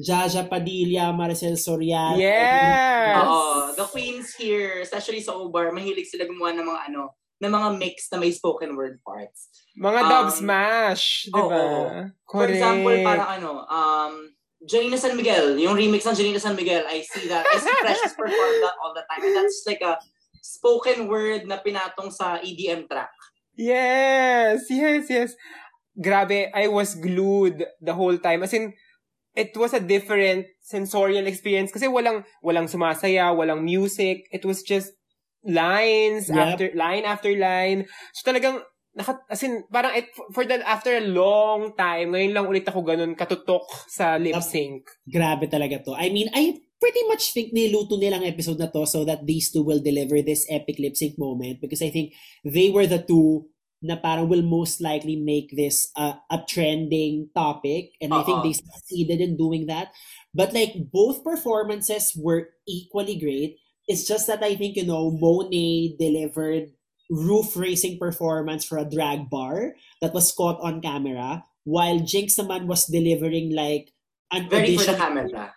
[0.00, 2.18] Jaja Padilla, Maricel Soriano.
[2.18, 3.22] Yes.
[3.22, 3.76] Oo.
[3.76, 8.08] The queens here, especially sa Obar, mahilig sila gumawa ng mga ano, ng mga mix
[8.10, 9.50] na may spoken word parts.
[9.74, 11.64] Mga Um, dub smash, di ba?
[12.30, 14.14] For example, parang ano, um,
[14.64, 17.44] Janina San Miguel, yung remix ng Janina San Miguel, I see that.
[17.44, 19.20] I see Precious perform that all the time.
[19.20, 20.00] And that's like a
[20.40, 23.12] spoken word na pinatong sa EDM track.
[23.54, 25.30] Yes, yes, yes.
[25.94, 28.42] Grabe, I was glued the whole time.
[28.42, 28.74] As in,
[29.36, 34.26] it was a different sensorial experience kasi walang walang sumasaya, walang music.
[34.32, 34.90] It was just
[35.46, 36.36] lines Yep.
[36.36, 37.78] after line after line.
[38.16, 38.64] So talagang
[38.96, 42.82] naka, as in, parang it, for the after a long time, ngayon lang ulit ako
[42.86, 44.86] ganun katutok sa lip sync.
[45.04, 45.92] Grabe talaga to.
[45.94, 49.64] I mean, I pretty much think niluto nilang episode na to so that these two
[49.64, 52.12] will deliver this epic lip sync moment because I think
[52.44, 53.48] they were the two
[53.84, 58.44] na parang will most likely make this a, a trending topic and I think Oo.
[58.48, 59.92] they succeeded in doing that.
[60.32, 63.60] But like both performances were equally great.
[63.86, 66.72] It's just that I think, you know, Monet delivered
[67.10, 72.64] roof racing performance for a drag bar that was caught on camera while Jinx naman
[72.64, 73.92] was delivering like
[74.32, 75.54] an Very for audition the camera.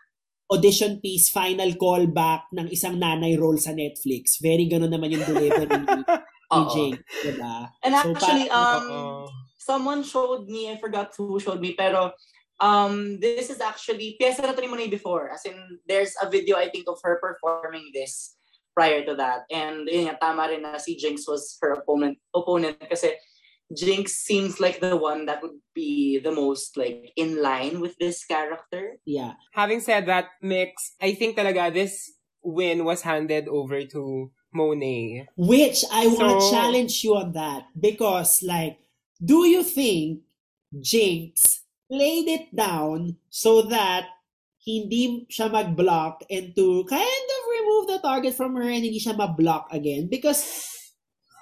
[0.52, 4.40] audition piece, final callback ng isang nanay role sa Netflix.
[4.40, 6.04] Very ganun naman yung delivery ni, ni.
[6.72, 7.68] Jinx, diba?
[7.84, 9.28] And So, actually, um, Oo.
[9.60, 12.16] someone showed me, I forgot who showed me, pero
[12.60, 15.30] um, this is actually, pyesa na to ni Monet before.
[15.32, 18.36] As in, there's a video, I think, of her performing this
[18.74, 19.46] prior to that.
[19.52, 23.18] And yun nga, tama rin na si Jinx was her opponent, opponent kasi
[23.76, 28.24] Jinx seems like the one that would be the most like in line with this
[28.24, 28.96] character.
[29.04, 29.34] Yeah.
[29.52, 35.28] Having said that, Mix, I think talaga this win was handed over to Monet.
[35.36, 38.80] Which I want to challenge you on that because, like,
[39.20, 40.22] do you think
[40.80, 44.08] Jinx laid it down so that
[44.68, 49.16] hindi siya mag-block and to kind of remove the target from her and hindi siya
[49.16, 50.12] ma-block again?
[50.12, 50.44] Because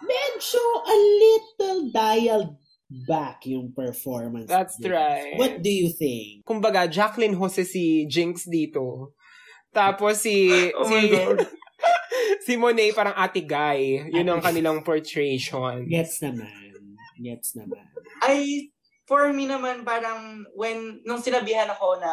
[0.05, 2.53] medyo a little dialed
[3.09, 4.45] back yung performance.
[4.45, 4.93] That's niya.
[4.93, 5.33] right.
[5.41, 6.45] What do you think?
[6.45, 9.17] Kumbaga, Jacqueline Jose si Jinx dito.
[9.73, 10.53] Tapos si...
[10.77, 11.09] Oh si,
[12.45, 14.05] si Monet parang ate guy.
[14.13, 15.89] Yun ang kanilang portrayation.
[15.89, 16.77] Gets naman.
[17.17, 17.89] Gets naman.
[18.21, 18.69] I,
[19.07, 22.11] for me naman, parang when, nung sinabihan ako na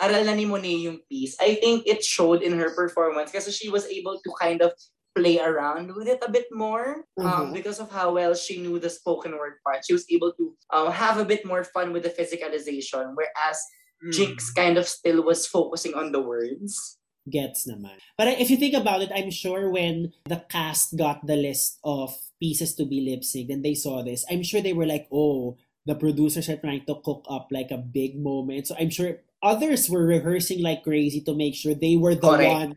[0.00, 3.68] aral na ni Monet yung piece, I think it showed in her performance kasi she
[3.68, 4.72] was able to kind of
[5.12, 7.52] play around with it a bit more um, Mhm.
[7.52, 9.82] because of how well she knew the spoken word part.
[9.84, 13.58] She was able to um, have a bit more fun with the physicalization, whereas
[14.00, 14.16] Mm.
[14.16, 16.96] Jinx kind of still was focusing on the words.
[17.28, 18.00] Gets naman.
[18.16, 22.08] But if you think about it, I'm sure when the cast got the list of
[22.40, 25.60] pieces to be lip synced and they saw this, I'm sure they were like, oh,
[25.86, 28.66] the producers are trying to cook up like a big moment.
[28.66, 32.52] So I'm sure others were rehearsing like crazy to make sure they were the Correct.
[32.52, 32.70] one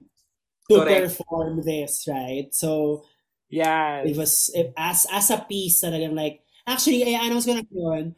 [0.71, 1.17] to Correct.
[1.17, 2.47] perform this, right?
[2.51, 3.03] So
[3.49, 7.53] yeah, it was it, as as a piece that I'm like actually I announce ko
[7.53, 8.15] na yun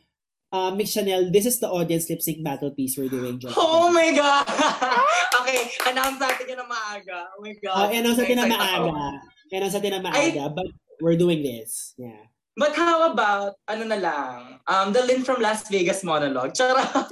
[0.54, 3.52] uh, Mick Chanel this is the audience lip sync battle piece we're doing John.
[3.58, 4.48] Oh my God!
[5.42, 7.34] okay, announce natin yun na maaga.
[7.36, 7.76] Oh my God.
[7.76, 8.90] Oh, announce natin na Excited ako.
[8.94, 9.20] maaga.
[9.52, 10.70] Announce natin na maaga, but
[11.02, 11.98] we're doing this.
[11.98, 12.32] Yeah.
[12.56, 16.56] But how about, ano na lang, um, the Lynn from Las Vegas monologue?
[16.56, 16.88] Charot!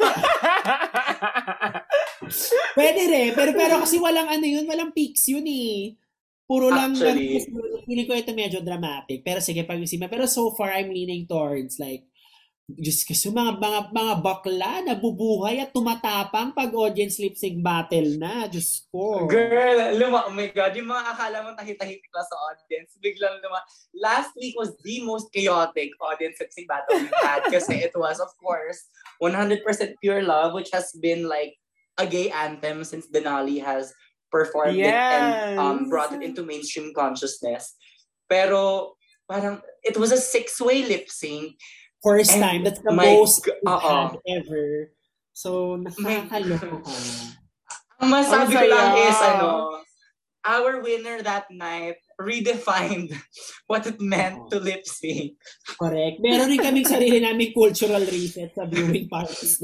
[2.80, 6.00] Pwede rin, pero pero kasi walang ano yun, walang peaks yun eh.
[6.48, 7.44] Puro lang Actually.
[7.84, 9.20] feeling ko ito medyo dramatic.
[9.24, 10.08] Pero sige, pag-isipan.
[10.08, 12.08] Pero so far, I'm leaning towards like,
[12.80, 18.16] just kasi mga, mga, mga bakla na bubuhay at tumatapang pag audience lip sync battle
[18.16, 18.48] na.
[18.48, 19.28] Diyos ko.
[19.28, 23.60] Girl, luma, oh my God, yung mga akala mo tahit-tahimik lang sa audience, biglang luma.
[23.92, 28.24] Last week was the most chaotic audience lip sync battle we've had kasi it was,
[28.24, 28.88] of course,
[29.20, 29.60] 100%
[30.00, 31.60] Pure Love, which has been like
[32.00, 33.92] a gay anthem since Denali has
[34.32, 35.90] performed it and um, Yes.
[35.92, 37.76] brought it into mainstream consciousness.
[38.26, 38.96] Pero
[39.30, 41.54] parang it was a six-way lip sync.
[42.04, 42.62] First And time.
[42.68, 44.92] That's the my most had ever.
[45.32, 46.84] So, nakakaloka.
[48.04, 49.80] Ang masabi ko lang is, ano,
[50.44, 53.16] our winner that night redefined
[53.72, 55.40] what it meant to lip sync.
[55.80, 56.20] Correct.
[56.20, 59.64] Meron rin kaming sarili naming cultural reset sa viewing parties.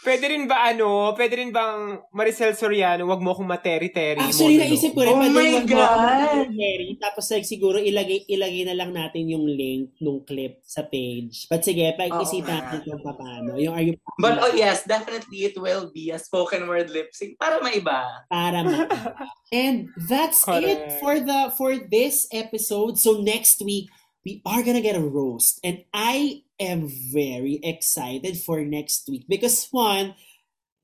[0.00, 4.72] pwede rin ba ano, pwede rin bang Maricel Soriano, wag mo akong materi-teri Actually, monologue?
[4.72, 6.20] naisip ko rin, Oh pwede my wag mo God!
[6.24, 10.82] akong Mary, tapos like, siguro ilagay, ilagay na lang natin yung link nung clip sa
[10.82, 11.44] page.
[11.46, 13.50] But sige, pag-isipan Oo natin kung paano.
[13.54, 17.36] Yung are you But oh yes, definitely it will be a spoken word lip sync
[17.36, 18.26] para maiba.
[18.28, 18.88] para ma-
[19.52, 21.00] And that's it Correct.
[21.00, 22.96] for the for this episode.
[22.96, 23.88] So next week
[24.20, 29.66] we are gonna get a roast, and I am very excited for next week because
[29.72, 30.14] one,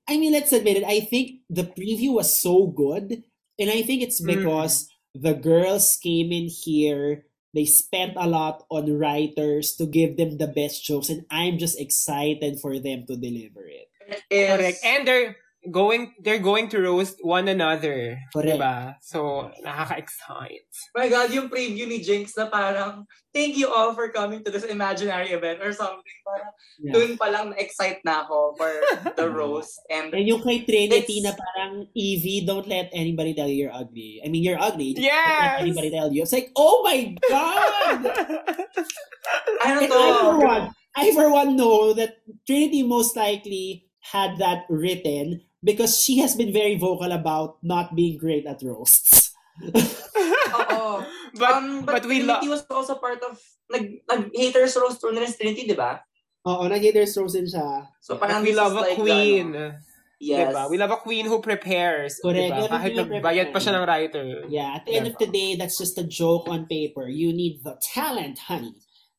[0.08, 0.84] I mean, let's admit it.
[0.84, 3.22] I think the preview was so good,
[3.58, 4.26] and I think it's Mm.
[4.38, 7.26] because the girls came in here.
[7.54, 11.80] They spent a lot on writers to give them the best jokes, and I'm just
[11.80, 13.88] excited for them to deliver it.
[14.30, 14.78] Correct.
[14.84, 15.36] And they're
[15.70, 18.18] going they're going to roast one another.
[18.32, 18.58] Correct.
[18.58, 18.94] Diba?
[19.02, 20.66] So, nakaka-excite.
[20.94, 24.50] Oh my God, yung preview ni Jinx na parang, thank you all for coming to
[24.50, 26.18] this imaginary event or something.
[26.24, 26.92] Parang, Yeah.
[26.92, 28.68] dun pa lang na-excite na ako for
[29.16, 29.80] the roast.
[29.88, 33.74] And And yung kay Trinity It's- na parang, Evie, don't let anybody tell you you're
[33.76, 34.20] ugly.
[34.24, 34.92] I mean, you're ugly.
[34.92, 35.56] Don't Yes!
[35.56, 36.22] let anybody tell you.
[36.22, 38.00] It's like, oh my God!
[39.64, 39.96] ano and to?
[39.96, 40.64] I for one,
[40.96, 46.54] I for one know that Trinity most likely had that written because she has been
[46.54, 49.34] very vocal about not being great at roasts.
[49.58, 51.02] Oo.
[51.34, 53.34] but, um, but, but we love Trinity was also part of,
[53.66, 55.98] nag, nag-haters roast tour na rin si Trinity, di ba?
[56.46, 57.90] Oo, nag-haters roast din siya.
[57.98, 59.50] So parang we love a like, queen.
[59.50, 59.82] ano,
[60.16, 60.48] Yes.
[60.48, 60.70] Diba?
[60.70, 62.16] We love a queen who prepares.
[62.24, 62.40] Correct.
[62.40, 62.62] Diba?
[62.64, 64.24] You Kahit nagbayad pa siya ng writer.
[64.48, 67.04] Yeah, at the end of the day, that's just a joke on paper.
[67.04, 68.72] You need the talent, honey,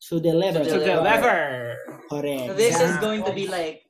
[0.10, 0.66] to deliver.
[0.66, 1.06] To To deliver.
[1.06, 1.78] deliver.
[2.10, 2.48] Correct.
[2.50, 3.86] So this is going to be like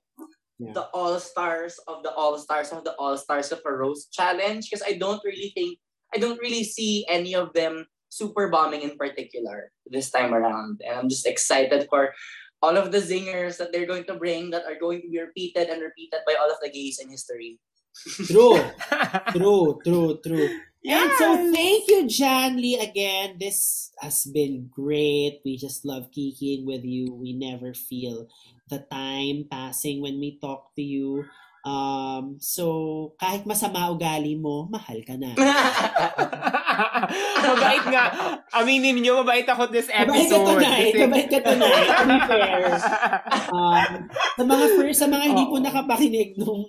[0.59, 0.73] Yeah.
[0.73, 5.21] the all-stars of the all-stars of the all-stars of a roast challenge because I don't
[5.23, 5.77] really think
[6.13, 10.81] I don't really see any of them super bombing in particular this time around.
[10.85, 12.13] And I'm just excited for
[12.61, 15.69] all of the zingers that they're going to bring that are going to be repeated
[15.69, 17.59] and repeated by all of the gays in history.
[18.25, 18.61] True,
[19.33, 20.49] true, true, true.
[20.87, 21.51] And so Yes!
[21.51, 23.35] thank you, Jan Lee, again.
[23.35, 25.43] This has been great.
[25.43, 27.11] We just love kikiing with you.
[27.11, 28.31] We never feel
[28.71, 31.27] the time passing when we talk to you.
[31.67, 35.35] Um, so, kahit masama ugali mo, mahal ka na.
[37.43, 38.03] mabait nga.
[38.55, 40.47] Aminin niyo, mabait ako this Mabait ka episode.
[40.55, 40.93] tonight.
[40.95, 41.89] Kasi- Mabait ka tonight.
[41.97, 42.63] To be fair.
[43.51, 43.91] Um,
[44.39, 46.63] sa mga first, sa mga hindi po nakapakinig nung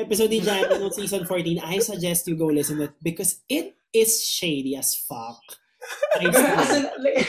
[0.00, 3.76] episode ni Jan nung season 14, I suggest you go listen to it because it
[3.92, 5.40] is shady as fuck.
[6.16, 7.28] I As in, like,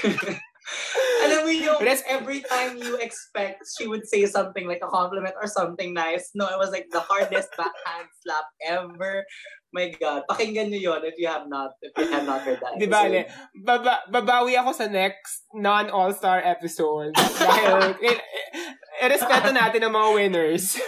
[1.23, 5.35] alam mo yung Res- every time you expect she would say something like a compliment
[5.39, 6.31] or something nice.
[6.35, 9.23] No, it was like the hardest backhand slap ever.
[9.71, 12.75] My God, pakinggan niyo yon if you have not if you have not heard that.
[12.75, 13.07] Di ba, episode.
[13.07, 13.21] Ale?
[13.55, 17.15] Baba, babawi ako sa next non-all-star episode.
[17.15, 18.21] Dahil, i- i-
[19.01, 20.75] irespeto natin ang mga winners.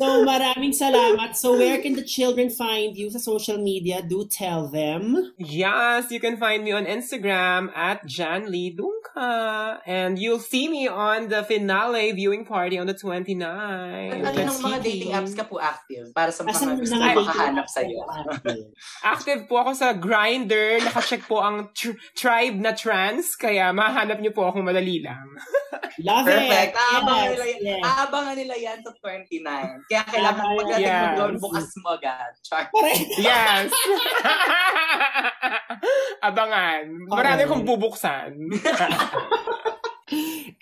[0.00, 1.36] So, maraming salamat.
[1.36, 4.02] So, where can the children find you sa social media?
[4.02, 5.32] Do tell them.
[5.38, 9.78] yes, you can find me on Instagram at Jan Lee Dunka.
[9.86, 14.12] And you'll see me on the finale viewing party on the 29th.
[14.14, 16.96] Ano Let's ng mga dating apps ka po active para sa Asan mga yung gusto
[16.98, 18.00] mga makahanap sa'yo?
[19.04, 20.82] Active po ako sa Grindr.
[20.82, 23.36] Nakacheck po ang tr- tribe na trans.
[23.36, 25.24] Kaya mahanap niyo po akong madali lang.
[26.02, 26.74] Love Perfect.
[26.74, 26.80] it.
[26.80, 27.60] Aabangan Yes, nila, yan.
[27.62, 27.82] yes.
[27.84, 29.93] Aabangan nila yan sa 29.
[29.94, 31.06] Kaya kailangan Aabangan pagdating yan.
[31.06, 32.32] mo doon, bukas mo agad.
[32.42, 32.66] Char.
[33.22, 33.70] Yes!
[36.26, 36.82] Abangan.
[37.06, 37.50] Marami Okay.
[37.54, 38.34] kong bubuksan.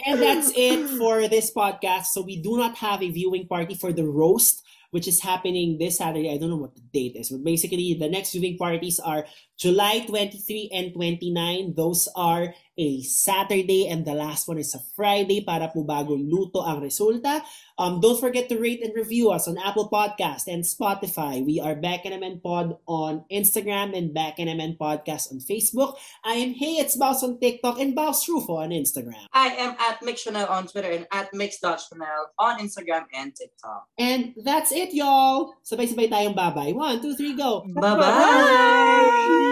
[0.04, 2.12] And that's it for this podcast.
[2.12, 4.60] So we do not have a viewing party for the roast,
[4.92, 6.28] which is happening this Saturday.
[6.28, 9.24] I don't know what the date is, but basically the next viewing parties are
[9.62, 11.74] July 23 and 29.
[11.78, 16.64] Those are a Saturday and the last one is a Friday para po bagong luto
[16.64, 17.44] ang resulta.
[17.76, 21.44] Um, don't forget to rate and review us on Apple Podcast and Spotify.
[21.44, 25.94] We are Back NMN Pod on Instagram and Back NMN Podcast on Facebook.
[26.24, 29.28] I am Hey It's Boss on TikTok and Boss Rufo on Instagram.
[29.32, 33.86] I am at Mix Chanel on Twitter and at Mix.Chanel on Instagram and TikTok.
[33.98, 35.54] And that's it, y'all.
[35.62, 36.72] Sabay-sabay tayong babay.
[36.72, 37.62] One, two, three, go.
[37.68, 39.51] Bye-bye!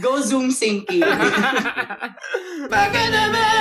[0.00, 1.00] Go Zoom Sinking.
[1.00, 3.60] Back in the bed.